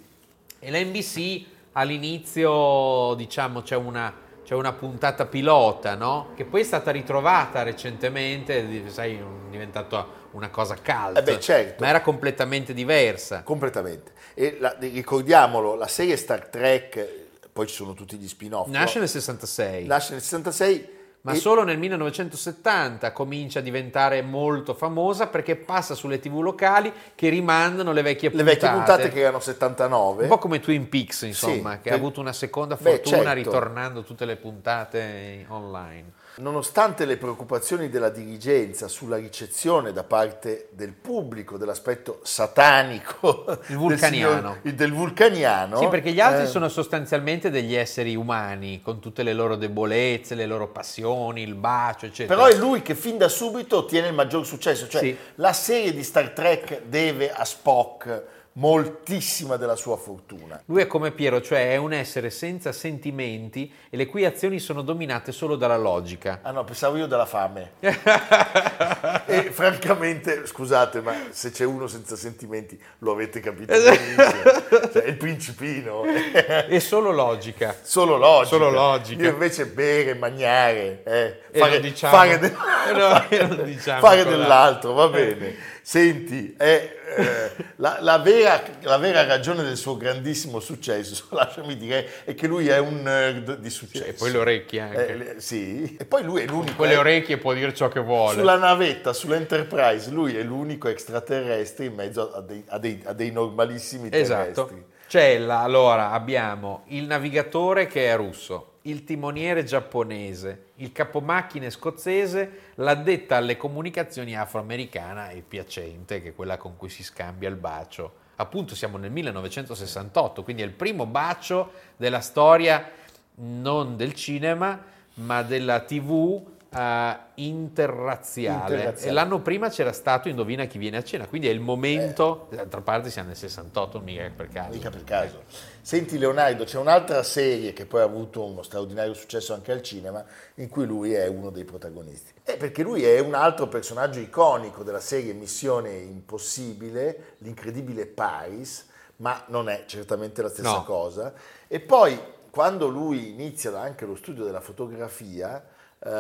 E 0.61 0.71
la 0.71 0.79
NBC 0.79 1.45
all'inizio, 1.73 3.15
diciamo, 3.15 3.63
c'è 3.63 3.77
una, 3.77 4.13
c'è 4.49 4.55
una 4.55 4.73
puntata 4.73 5.27
pilota, 5.27 5.95
no? 5.95 6.31
Che 6.35 6.47
poi 6.47 6.63
è 6.63 6.65
stata 6.65 6.91
ritrovata 6.91 7.63
recentemente, 7.63 8.89
sai, 8.89 9.17
è 9.17 9.23
diventata 9.51 10.07
una 10.31 10.49
cosa 10.49 10.75
cult. 10.75 11.19
Eh 11.19 11.23
beh, 11.23 11.39
certo. 11.39 11.83
Ma 11.85 11.91
era 11.91 12.01
completamente 12.01 12.73
diversa. 12.73 13.43
Completamente. 13.43 14.13
E 14.33 14.57
la- 14.59 14.75
ricordiamolo, 14.79 15.75
la 15.75 15.87
serie 15.87 16.17
Star 16.17 16.47
Trek, 16.47 17.07
poi 17.53 17.67
ci 17.67 17.75
sono 17.75 17.93
tutti 17.93 18.17
gli 18.17 18.27
spin-off. 18.27 18.69
Nasce 18.69 18.95
no? 18.95 19.01
nel 19.01 19.11
66. 19.11 19.85
Nasce 19.85 20.13
nel 20.13 20.23
66. 20.23 20.89
Ma 21.29 21.37
e- 21.37 21.41
solo 21.41 21.63
nel 21.65 21.79
1970 21.79 23.13
comincia 23.13 23.59
a 23.59 23.63
diventare 23.63 24.23
molto 24.23 24.75
famosa 24.75 25.27
perché 25.27 25.57
passa 25.57 25.95
sulle 25.95 26.19
tv 26.21 26.41
locali 26.41 26.93
che 27.15 27.29
rimandano 27.29 27.93
le 27.93 28.03
vecchie 28.03 28.31
le 28.31 28.37
puntate. 28.37 28.55
vecchie 28.55 28.71
puntate 28.71 29.09
che 29.11 29.21
erano 29.21 29.41
79. 29.41 30.23
Un 30.23 30.29
po' 30.29 30.39
come 30.39 30.61
Twin 30.61 30.89
Peaks, 30.89 31.23
insomma, 31.23 31.73
Sì, 31.73 31.77
che 31.77 31.83
che- 31.83 31.91
ha 31.91 31.95
avuto 31.95 32.21
una 32.21 32.33
seconda 32.33 32.77
Beh, 32.77 32.91
fortuna 32.91 33.17
certo. 33.17 33.33
ritornando 33.35 34.03
tutte 34.05 34.25
le 34.25 34.37
puntate 34.37 35.45
online. 35.49 36.13
Nonostante 36.39 37.05
le 37.05 37.17
preoccupazioni 37.17 37.89
della 37.89 38.11
dirigenza 38.11 38.87
sulla 38.87 39.17
ricezione 39.17 39.93
da 39.93 40.05
parte 40.05 40.69
del 40.71 40.93
pubblico 40.93 41.57
dell'aspetto 41.57 42.21
satanico 42.23 43.45
Il 43.69 43.77
vulcaniano. 43.77 44.33
del, 44.53 44.61
signor- 44.63 44.75
del 44.77 44.93
vulcaniano, 44.93 45.79
Sì, 45.79 45.89
perché 45.89 46.13
gli 46.13 46.21
altri 46.21 46.45
eh, 46.45 46.47
sono 46.47 46.69
sostanzialmente 46.69 47.51
degli 47.51 47.75
esseri 47.75 48.15
umani, 48.15 48.81
con 48.81 49.01
tutte 49.01 49.25
le 49.25 49.33
loro 49.33 49.57
debolezze, 49.57 50.37
le 50.37 50.47
loro 50.47 50.69
passioni, 50.69 51.43
il 51.43 51.55
bacio, 51.57 52.07
eccetera. 52.07 52.37
Però 52.41 52.49
è 52.49 52.57
lui 52.57 52.83
che 52.83 52.95
fin 52.95 53.19
da 53.19 53.29
subito 53.29 53.79
ottiene 53.79 54.07
il 54.09 54.15
maggior 54.15 54.47
successo, 54.47 54.87
cioè 54.87 55.01
Sì. 55.01 55.17
la 55.37 55.53
serie 55.53 55.93
di 55.93 56.05
Star 56.05 56.31
Trek 56.31 56.83
deve 56.83 57.33
a 57.33 57.45
Spock 57.45 58.23
moltissima 58.59 59.57
della 59.57 59.77
sua 59.77 59.97
fortuna. 59.97 60.61
Lui 60.67 60.83
è 60.83 60.87
come 60.89 61.13
Piero, 61.13 61.41
cioè 61.41 61.71
è 61.71 61.77
un 61.77 61.93
essere 61.93 62.29
senza 62.31 62.73
sentimenti 62.73 63.73
e 63.89 63.97
le 63.97 64.07
cui 64.07 64.25
azioni 64.25 64.59
sono 64.59 64.83
dominate 64.83 65.31
solo 65.31 65.55
dalla 65.55 65.77
logica. 65.77 66.41
Ah 66.43 66.51
no, 66.51 66.65
pensavo 66.65 66.97
io 66.97 67.07
della 67.07 67.25
fame. 67.25 67.73
e 69.27 69.51
francamente, 69.53 70.45
scusate, 70.47 71.01
ma 71.01 71.15
se 71.31 71.51
c'è 71.53 71.65
uno 71.65 71.87
senza 71.87 72.17
sentimenti 72.17 72.81
lo 72.99 73.13
avete 73.13 73.39
capito 73.41 73.73
benissimo. 73.79 74.91
Cioè, 74.93 75.03
è 75.05 75.09
il 75.09 75.17
principino. 75.17 76.03
È 76.69 76.79
solo 76.81 77.11
logica. 77.13 77.77
Solo 77.81 78.17
logica. 78.17 78.47
Solo 78.57 78.71
logica. 78.71 79.23
Io 79.23 79.31
invece 79.31 79.67
bere, 79.67 80.15
mangiare, 80.15 81.03
eh, 81.05 81.41
E 81.51 81.59
fare, 81.59 81.81
diciamo- 81.81 82.17
fare 82.17 82.39
del- 82.39 82.57
e 82.89 82.93
no, 82.93 83.29
e 83.61 83.65
diciamo 83.65 84.01
fare 84.01 84.25
dell'altro, 84.25 84.93
va 84.93 85.09
bene. 85.09 85.77
Senti, 85.89 86.53
è, 86.55 86.97
eh, 87.17 87.65
la, 87.77 87.97
la 88.03 88.19
vera, 88.19 88.63
la 88.83 88.99
vera 88.99 89.25
ragione 89.25 89.63
del 89.63 89.79
suo 89.79 89.97
grandissimo 89.97 90.61
successo, 90.61 91.25
lasciami 91.35 91.79
dire, 91.79 92.25
è 92.25 92.35
che 92.35 92.47
lui 92.47 92.69
è 92.69 92.77
un 92.77 93.01
nerd 93.01 93.57
di 93.57 93.71
successo. 93.71 94.05
E 94.05 94.13
poi 94.13 94.33
le 94.33 94.37
orecchie 94.37 94.81
anche. 94.81 95.37
Eh, 95.37 95.41
sì, 95.41 95.97
e 95.99 96.05
poi 96.05 96.25
lui 96.25 96.43
è 96.43 96.47
l'unico... 96.47 96.77
Con 96.77 96.89
le 96.89 96.93
eh, 96.93 96.99
orecchie 96.99 97.39
può 97.39 97.55
dire 97.55 97.73
ciò 97.73 97.89
che 97.89 98.01
vuole. 98.01 98.37
sulla 98.37 98.59
navetta, 98.59 99.15
sull'Enterprise, 99.15 100.11
lui 100.11 100.37
è 100.37 100.43
l'unico 100.43 100.89
extraterrestre 100.89 101.87
in 101.87 101.95
mezzo 101.95 102.35
a 102.35 102.43
dei, 102.43 102.63
a 102.67 102.79
dei- 102.79 103.03
a 103.07 103.15
dei 103.15 103.33
normalissimi 103.33 104.11
terrestri. 104.11 104.51
Esatto. 104.51 104.85
C'è 105.09 105.39
la, 105.39 105.63
allora 105.63 106.11
abbiamo 106.11 106.83
il 106.89 107.07
navigatore 107.07 107.87
che 107.87 108.11
è 108.11 108.15
russo, 108.15 108.73
il 108.83 109.05
timoniere 109.05 109.65
giapponese, 109.65 110.73
il 110.75 110.93
capomacchine 110.93 111.71
scozzese, 111.71 112.73
l'addetta 112.75 113.37
alle 113.37 113.57
comunicazioni 113.57 114.37
afroamericana 114.37 115.31
e 115.31 115.41
piacente, 115.41 116.21
che 116.21 116.29
è 116.29 116.35
quella 116.35 116.59
con 116.59 116.77
cui 116.77 116.91
si 116.91 117.03
scambia 117.03 117.49
il 117.49 117.55
bacio. 117.57 118.17
Appunto 118.37 118.75
siamo 118.75 118.99
nel 118.99 119.11
1968, 119.11 120.43
quindi 120.43 120.61
è 120.61 120.67
il 120.67 120.73
primo 120.73 121.07
bacio 121.07 121.73
della 121.97 122.21
storia 122.21 122.91
non 123.37 123.97
del 123.97 124.13
cinema, 124.13 124.79
ma 125.15 125.43
della 125.43 125.81
TV 125.81 126.45
eh, 126.71 127.17
interrazziale. 127.35 128.75
Interrazziale. 128.75 129.11
E 129.11 129.13
l'anno 129.13 129.41
prima 129.41 129.69
c'era 129.69 129.93
stato 129.93 130.29
Indovina 130.29 130.65
chi 130.67 130.79
viene 130.79 130.97
a 130.99 131.03
cena, 131.05 131.27
quindi 131.27 131.49
è 131.49 131.51
il 131.51 131.61
momento, 131.61 132.49
d'altra 132.51 132.81
parte 132.81 133.11
siamo 133.11 133.29
nel 133.29 133.37
68, 133.37 134.01
mica 134.01 134.31
per 134.35 134.49
caso. 134.49 134.73
Mica 134.73 134.91
per 134.91 135.05
caso. 135.05 135.43
Senti 135.81 136.19
Leonardo, 136.19 136.65
c'è 136.65 136.77
un'altra 136.79 137.23
serie 137.23 137.73
che 137.73 137.87
poi 137.87 138.03
ha 138.03 138.05
avuto 138.05 138.45
uno 138.45 138.63
straordinario 138.63 139.15
successo 139.15 139.55
anche 139.55 139.73
al 139.73 139.83
cinema, 139.83 140.25
in 140.57 140.69
cui 140.69 140.85
lui 140.85 141.15
è 141.15 141.27
uno 141.27 141.51
dei 141.51 141.65
protagonisti. 141.65 142.33
Eh, 142.45 142.57
perché 142.57 142.83
lui 142.83 143.05
è 143.05 143.19
un 143.21 143.35
altro 143.35 143.69
personaggio 143.69 144.19
iconico 144.21 144.83
della 144.83 145.01
serie 145.01 145.33
Missione 145.33 145.93
Impossibile, 145.93 147.35
l'incredibile 147.39 148.07
Paris, 148.07 148.87
ma 149.17 149.43
non 149.49 149.69
è 149.69 149.85
certamente 149.87 150.43
la 150.43 150.49
stessa 150.49 150.73
No. 150.73 150.85
cosa. 150.85 151.33
E 151.67 151.81
poi, 151.81 152.19
quando 152.51 152.89
lui 152.89 153.31
inizia 153.31 153.79
anche 153.81 154.05
lo 154.05 154.15
studio 154.15 154.45
della 154.45 154.61
fotografia, 154.61 155.65
eh, 156.05 156.11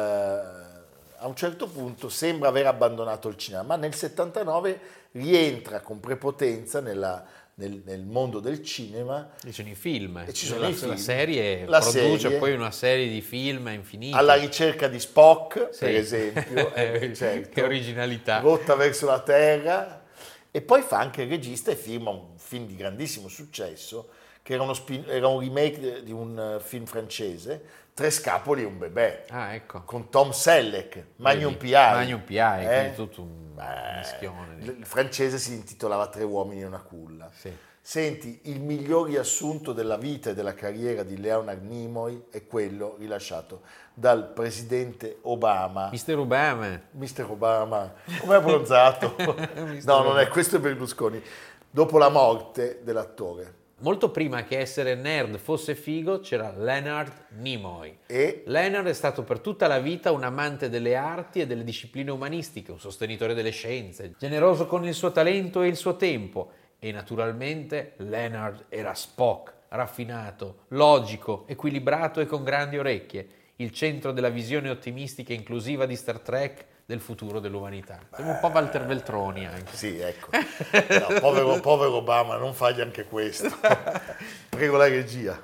a 1.21 1.27
un 1.27 1.35
certo 1.35 1.67
punto 1.69 2.09
sembra 2.09 2.49
aver 2.49 2.67
abbandonato 2.67 3.29
il 3.29 3.37
cinema, 3.37 3.63
ma 3.63 3.77
nel 3.77 3.95
79 3.95 4.81
rientra 5.13 5.81
con 5.81 6.01
prepotenza 6.01 6.81
nella- 6.81 7.25
nel, 7.55 7.83
nel 7.85 8.05
mondo 8.05 8.39
del 8.39 8.63
cinema 8.63 9.31
Ci 9.43 9.51
sono 9.51 9.69
i 9.69 9.75
film, 9.75 10.19
E 10.29 10.33
ci 10.33 10.47
sono 10.47 10.61
la, 10.61 10.69
i 10.69 10.75
film. 10.75 10.91
la 10.91 10.97
serie 10.97 11.67
La 11.67 11.81
produce 11.81 12.19
serie. 12.21 12.39
poi 12.39 12.53
una 12.53 12.71
serie 12.71 13.09
di 13.09 13.21
film 13.21 13.67
infiniti. 13.67 14.17
alla 14.17 14.35
ricerca 14.35 14.87
di 14.87 15.01
Spock, 15.01 15.71
Sì. 15.73 15.81
per 15.87 15.95
esempio, 15.97 16.73
eh, 16.77 17.13
certo. 17.17 17.49
che 17.53 17.63
originalità. 17.63 18.39
rotta 18.39 18.77
verso 18.77 19.07
la 19.07 19.19
Terra, 19.19 20.05
e 20.53 20.61
poi 20.63 20.83
fa 20.83 20.99
anche 21.01 21.23
il 21.23 21.29
regista 21.31 21.73
e 21.73 21.75
firma 21.75 22.11
un 22.11 22.37
film 22.37 22.65
di 22.67 22.77
grandissimo 22.77 23.27
successo, 23.27 24.11
che 24.41 24.53
era, 24.55 24.63
uno 24.63 24.73
spin- 24.75 25.05
era 25.09 25.27
un 25.27 25.41
remake 25.41 26.05
di 26.05 26.13
un 26.13 26.39
eh, 26.39 26.63
film 26.63 26.85
francese, 26.85 27.61
Tre 27.99 28.11
scapoli 28.13 28.63
e 28.63 28.65
un 28.65 28.79
bebè. 28.79 29.25
Ah, 29.31 29.55
ecco. 29.55 29.83
Con 29.83 30.09
Tom 30.09 30.31
Selleck, 30.31 31.05
Magnum? 31.17 31.57
PI. 31.57 31.73
Magnum 31.73 32.21
PI, 32.21 32.37
Eh? 32.37 32.93
tutto 32.95 33.23
un 33.23 33.55
mischione. 33.97 34.55
lì. 34.61 34.67
Il 34.79 34.87
francese 34.87 35.37
si 35.37 35.53
intitolava 35.55 36.07
Tre 36.07 36.23
uomini 36.23 36.61
e 36.61 36.67
una 36.67 36.79
culla. 36.79 37.29
Sì. 37.35 37.53
Senti, 37.81 38.43
il 38.45 38.61
miglior 38.61 39.09
riassunto 39.09 39.73
della 39.73 39.97
vita 39.97 40.31
e 40.31 40.35
della 40.35 40.55
carriera 40.55 41.03
di 41.03 41.19
Leonard 41.19 41.61
Nimoy 41.65 42.27
è 42.31 42.47
quello 42.47 42.95
rilasciato 43.01 43.63
dal 43.93 44.29
presidente 44.33 45.19
Obama. 45.23 45.89
Mister 45.91 46.19
Obama. 46.19 46.81
Mister 46.93 47.29
Obama, 47.29 47.95
come 48.21 48.37
è 48.37 48.41
bronzato? 48.41 49.17
no, 49.83 50.03
non 50.05 50.21
è, 50.21 50.29
questo 50.29 50.55
è 50.55 50.59
Berlusconi. 50.61 51.21
Dopo 51.69 51.99
la 51.99 52.11
morte 52.11 52.79
dell'attore. 52.85 53.55
Molto 53.81 54.11
prima 54.11 54.43
che 54.43 54.59
essere 54.59 54.97
nerd 54.97 55.39
fosse 55.39 55.77
figo 55.77 56.19
c'era 56.19 56.53
Leonard 56.57 57.27
Nimoy. 57.39 57.99
E 58.07 58.43
Leonard 58.47 58.89
è 58.89 58.93
stato 58.93 59.23
per 59.23 59.39
tutta 59.39 59.69
la 59.69 59.79
vita 59.79 60.11
un 60.11 60.25
amante 60.25 60.69
delle 60.69 60.97
arti 60.97 61.41
e 61.41 61.47
delle 61.47 61.63
discipline 61.63 62.11
umanistiche, 62.11 62.73
un 62.73 62.81
sostenitore 62.81 63.35
delle 63.35 63.51
scienze, 63.51 64.15
generoso 64.19 64.67
con 64.67 64.85
il 64.85 64.95
suo 64.95 65.13
talento 65.13 65.63
e 65.63 65.69
il 65.69 65.77
suo 65.77 65.95
tempo. 65.95 66.51
E 66.81 66.91
naturalmente 66.91 67.93
Leonard 67.99 68.65
era 68.69 68.95
Spock, 68.95 69.53
raffinato, 69.69 70.65
logico, 70.69 71.45
equilibrato 71.47 72.19
e 72.19 72.27
con 72.27 72.43
grandi 72.43 72.79
orecchie, 72.79 73.29
il 73.57 73.71
centro 73.71 74.11
della 74.11 74.29
visione 74.29 74.71
ottimistica 74.71 75.33
e 75.33 75.37
inclusiva 75.37 75.87
di 75.87 75.95
Star 75.95 76.19
Trek 76.19 76.65
del 76.89 77.01
futuro 77.01 77.39
dell'umanità. 77.39 78.01
Siamo 78.15 78.31
un 78.31 78.41
po' 78.41 78.47
Walter 78.47 78.87
Veltroni 78.87 79.47
anche. 79.47 79.77
sì, 79.77 79.99
ecco. 79.99 80.31
No, 80.33 81.21
povero, 81.21 81.61
povero 81.61 81.97
Obama, 81.97 82.39
non 82.39 82.55
fagli 82.55 82.81
anche 82.81 83.05
questo. 83.05 83.55
Prego 84.49 84.79
la 84.79 84.89
regia. 84.89 85.39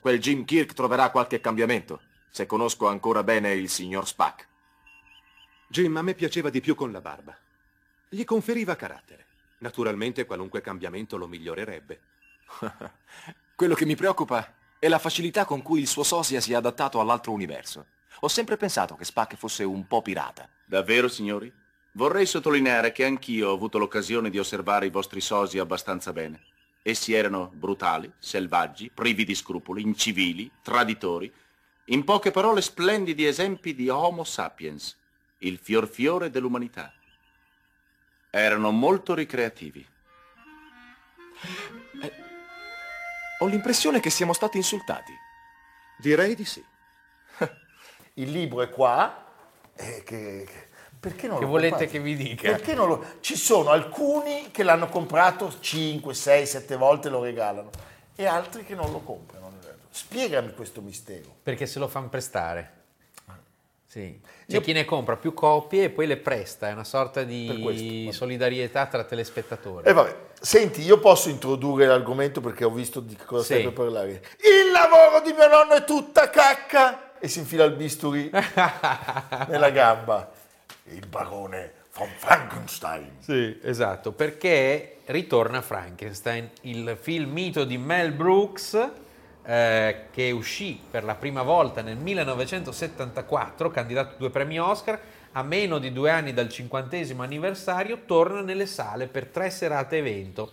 Quel 0.00 0.18
Jim 0.18 0.44
Kirk 0.44 0.72
troverà 0.72 1.10
qualche 1.10 1.40
cambiamento, 1.40 2.00
se 2.30 2.46
conosco 2.46 2.88
ancora 2.88 3.22
bene 3.22 3.52
il 3.52 3.68
signor 3.68 4.08
Spack. 4.08 4.48
Jim 5.68 5.96
a 5.96 6.02
me 6.02 6.14
piaceva 6.14 6.50
di 6.50 6.60
più 6.60 6.74
con 6.74 6.90
la 6.90 7.00
barba. 7.00 7.38
Gli 8.08 8.24
conferiva 8.24 8.74
carattere. 8.74 9.26
Naturalmente 9.58 10.26
qualunque 10.26 10.60
cambiamento 10.60 11.16
lo 11.16 11.28
migliorerebbe. 11.28 12.00
Quello 13.54 13.76
che 13.76 13.84
mi 13.84 13.94
preoccupa 13.94 14.52
è 14.80 14.88
la 14.88 14.98
facilità 14.98 15.44
con 15.44 15.62
cui 15.62 15.78
il 15.78 15.86
suo 15.86 16.02
sosia 16.02 16.40
si 16.40 16.54
è 16.54 16.56
adattato 16.56 16.98
all'altro 16.98 17.30
universo. 17.30 17.86
Ho 18.22 18.28
sempre 18.28 18.56
pensato 18.56 18.96
che 18.96 19.04
Spack 19.04 19.36
fosse 19.36 19.62
un 19.62 19.86
po' 19.86 20.02
pirata. 20.02 20.48
Davvero, 20.68 21.08
signori? 21.08 21.50
Vorrei 21.92 22.26
sottolineare 22.26 22.92
che 22.92 23.06
anch'io 23.06 23.48
ho 23.48 23.54
avuto 23.54 23.78
l'occasione 23.78 24.28
di 24.28 24.38
osservare 24.38 24.84
i 24.84 24.90
vostri 24.90 25.22
sosi 25.22 25.58
abbastanza 25.58 26.12
bene. 26.12 26.42
Essi 26.82 27.14
erano 27.14 27.50
brutali, 27.54 28.12
selvaggi, 28.18 28.90
privi 28.92 29.24
di 29.24 29.34
scrupoli, 29.34 29.80
incivili, 29.80 30.50
traditori. 30.62 31.32
In 31.86 32.04
poche 32.04 32.30
parole, 32.32 32.60
splendidi 32.60 33.24
esempi 33.24 33.74
di 33.74 33.88
Homo 33.88 34.24
sapiens, 34.24 34.94
il 35.38 35.56
fior 35.56 35.88
fiore 35.88 36.28
dell'umanità. 36.28 36.92
Erano 38.28 38.70
molto 38.70 39.14
ricreativi. 39.14 39.88
Ho 43.38 43.46
l'impressione 43.46 44.00
che 44.00 44.10
siamo 44.10 44.34
stati 44.34 44.58
insultati. 44.58 45.14
Direi 45.96 46.34
di 46.34 46.44
sì. 46.44 46.62
Il 48.14 48.30
libro 48.30 48.60
è 48.60 48.68
qua. 48.68 49.27
Eh, 49.78 50.02
che, 50.04 50.46
perché 51.00 51.26
non 51.28 51.38
Che 51.38 51.44
volete 51.46 51.68
comprate? 51.70 51.92
che 51.92 52.00
vi 52.00 52.16
dica? 52.16 52.50
Perché 52.50 52.74
non 52.74 52.88
lo... 52.88 53.04
Ci 53.20 53.36
sono 53.36 53.70
alcuni 53.70 54.50
che 54.50 54.62
l'hanno 54.62 54.88
comprato 54.88 55.52
5, 55.60 56.12
6, 56.12 56.46
7 56.46 56.76
volte 56.76 57.08
e 57.08 57.10
lo 57.10 57.22
regalano 57.22 57.70
e 58.14 58.26
altri 58.26 58.64
che 58.64 58.74
non 58.74 58.90
lo 58.90 58.98
comprano. 58.98 59.46
Spiegami 59.90 60.52
questo 60.54 60.80
mistero. 60.80 61.34
Perché 61.42 61.66
se 61.66 61.78
lo 61.78 61.88
fanno 61.88 62.08
prestare. 62.08 62.72
Sì. 63.86 64.20
C'è 64.46 64.60
chi 64.60 64.72
ne 64.72 64.84
compra 64.84 65.16
più 65.16 65.32
copie 65.32 65.84
e 65.84 65.90
poi 65.90 66.06
le 66.06 66.18
presta, 66.18 66.68
è 66.68 66.72
una 66.72 66.84
sorta 66.84 67.24
questo, 67.24 67.82
di 67.82 68.04
vabbè. 68.04 68.14
solidarietà 68.16 68.86
tra 68.86 69.02
telespettatori. 69.02 69.88
E 69.88 69.92
vabbè, 69.94 70.16
senti, 70.40 70.82
io 70.82 70.98
posso 71.00 71.30
introdurre 71.30 71.86
l'argomento 71.86 72.40
perché 72.40 72.64
ho 72.64 72.70
visto 72.70 73.00
di 73.00 73.16
cosa 73.16 73.42
Sì. 73.44 73.52
stai 73.54 73.62
per 73.64 73.72
parlare. 73.72 74.10
Il 74.10 74.70
lavoro 74.72 75.20
di 75.24 75.32
mio 75.32 75.48
nonno 75.48 75.72
è 75.72 75.84
tutta 75.84 76.28
cacca! 76.28 77.07
E 77.20 77.28
si 77.28 77.40
infila 77.40 77.64
il 77.64 77.74
bisturi 77.74 78.30
nella 79.48 79.70
gamba. 79.70 80.30
Il 80.84 81.06
barone 81.06 81.72
von 81.94 82.08
Frankenstein. 82.16 83.16
Sì, 83.18 83.58
esatto, 83.62 84.12
perché 84.12 84.98
ritorna 85.06 85.60
Frankenstein, 85.60 86.48
il 86.62 86.96
film 87.00 87.32
mito 87.32 87.64
di 87.64 87.76
Mel 87.76 88.12
Brooks 88.12 88.90
eh, 89.48 90.04
che 90.10 90.30
uscì 90.30 90.78
per 90.90 91.04
la 91.04 91.14
prima 91.14 91.42
volta 91.42 91.80
nel 91.80 91.96
1974, 91.96 93.70
candidato 93.70 94.14
a 94.14 94.18
due 94.18 94.30
premi 94.30 94.60
Oscar, 94.60 95.00
a 95.32 95.42
meno 95.42 95.78
di 95.78 95.92
due 95.92 96.10
anni 96.10 96.34
dal 96.34 96.50
cinquantesimo 96.50 97.22
anniversario, 97.22 98.00
torna 98.04 98.42
nelle 98.42 98.66
sale 98.66 99.06
per 99.06 99.26
tre 99.26 99.48
serate 99.48 99.96
evento. 99.96 100.52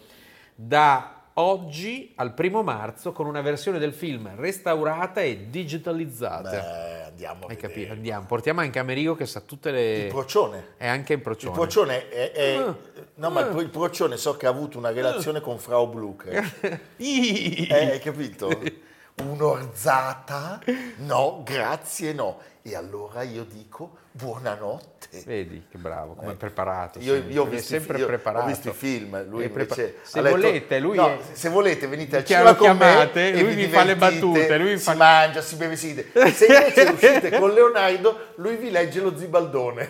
Da 0.56 1.15
oggi 1.38 2.14
al 2.16 2.34
primo 2.34 2.64
marzo 2.64 3.12
con 3.12 3.26
una 3.28 3.42
versione 3.42 3.80
del 3.80 3.94
film 3.94 4.36
restaurata 4.36 5.22
e 5.22 5.48
digitalizzata. 5.50 6.50
Beh, 6.50 7.04
andiamo 7.08 7.46
a 7.46 7.50
Hai 7.50 7.58
capito? 7.58 7.92
Andiamo, 7.92 8.26
portiamo 8.26 8.62
anche 8.62 8.80
Amerigo 8.80 9.16
che 9.16 9.26
sa 9.26 9.42
tutte 9.42 9.72
le... 9.72 9.94
Il 10.06 10.08
procione. 10.12 10.74
È 10.78 10.88
anche 10.88 11.14
in 11.14 11.20
Il 11.20 11.24
procione. 11.24 11.54
procione 11.54 12.10
è... 12.10 12.32
è- 12.32 12.56
Ah. 12.58 12.76
No, 13.18 13.30
ma 13.30 13.42
il 13.42 13.58
il 13.62 13.70
procione 13.70 14.18
so 14.18 14.36
che 14.36 14.46
ha 14.46 14.50
avuto 14.50 14.78
una 14.78 14.92
relazione 14.92 15.40
con 15.40 15.58
Frau 15.58 15.88
Blucher. 15.88 16.52
Eh, 16.98 17.68
hai 17.70 18.00
capito? 18.00 18.50
Un'orzata? 19.24 20.60
No, 20.98 21.42
grazie, 21.44 22.14
no. 22.14 22.40
E 22.62 22.76
allora 22.76 23.22
io 23.22 23.44
dico 23.44 23.98
buonanotte. 24.12 25.22
Vedi 25.26 25.68
che 25.70 25.78
bravo, 25.78 26.14
come 26.16 26.32
è 26.32 26.36
preparato. 26.36 27.00
Io, 27.00 27.16
io 27.28 27.44
ho, 27.44 27.46
visto, 27.46 27.68
sempre 27.68 28.00
io 28.00 28.08
preparato. 28.08 28.44
ho 28.46 28.48
visto 28.48 28.70
i 28.70 28.74
film, 28.74 29.24
lui 29.30 29.44
È 29.46 29.50
prepa- 29.50 29.76
invece 29.76 29.98
Se 30.02 30.20
letto- 30.20 30.36
volete, 30.36 30.80
lui 30.80 30.96
No, 30.98 31.08
è- 31.10 31.20
se 31.32 31.50
volete 31.50 31.88
venite 31.88 32.18
al 32.18 32.26
cinema 32.26 32.56
con 32.56 32.66
chiamate, 32.78 33.32
e 33.34 33.42
lui 33.44 33.54
vi 33.54 33.66
mi 33.66 33.70
fa 33.72 33.84
le 33.84 33.96
battute, 33.96 34.58
lui 34.58 34.72
mi 34.72 34.78
si 34.78 34.84
fa- 34.84 34.96
mangia, 34.96 35.42
si 35.42 35.56
beve, 35.56 35.76
si 35.76 35.88
ride. 35.94 36.32
Se 36.32 36.46
invece 36.48 36.82
uscite 36.92 37.40
con 37.40 37.54
Leonardo, 37.54 38.32
lui 38.36 38.56
vi 38.58 38.72
legge 38.72 39.00
lo 39.00 39.16
zibaldone. 39.16 39.88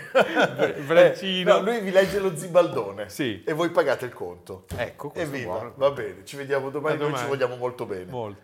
braccino. 0.85 1.49
Eh, 1.49 1.53
no, 1.53 1.61
lui 1.63 1.79
vi 1.79 1.91
legge 1.91 2.19
lo 2.19 2.35
zibaldone. 2.35 3.09
Sì. 3.09 3.41
E 3.45 3.53
voi 3.53 3.69
pagate 3.69 4.05
il 4.05 4.13
conto. 4.13 4.65
Ecco, 4.75 5.09
questo 5.11 5.33
Evviva, 5.33 5.71
va 5.75 5.91
bene, 5.91 6.25
ci 6.25 6.35
vediamo 6.35 6.69
domani, 6.69 6.95
A 6.95 6.97
noi 6.97 7.05
ci 7.07 7.11
domani. 7.13 7.29
vogliamo 7.29 7.55
molto 7.55 7.85
bene. 7.85 8.11
Molto. 8.11 8.43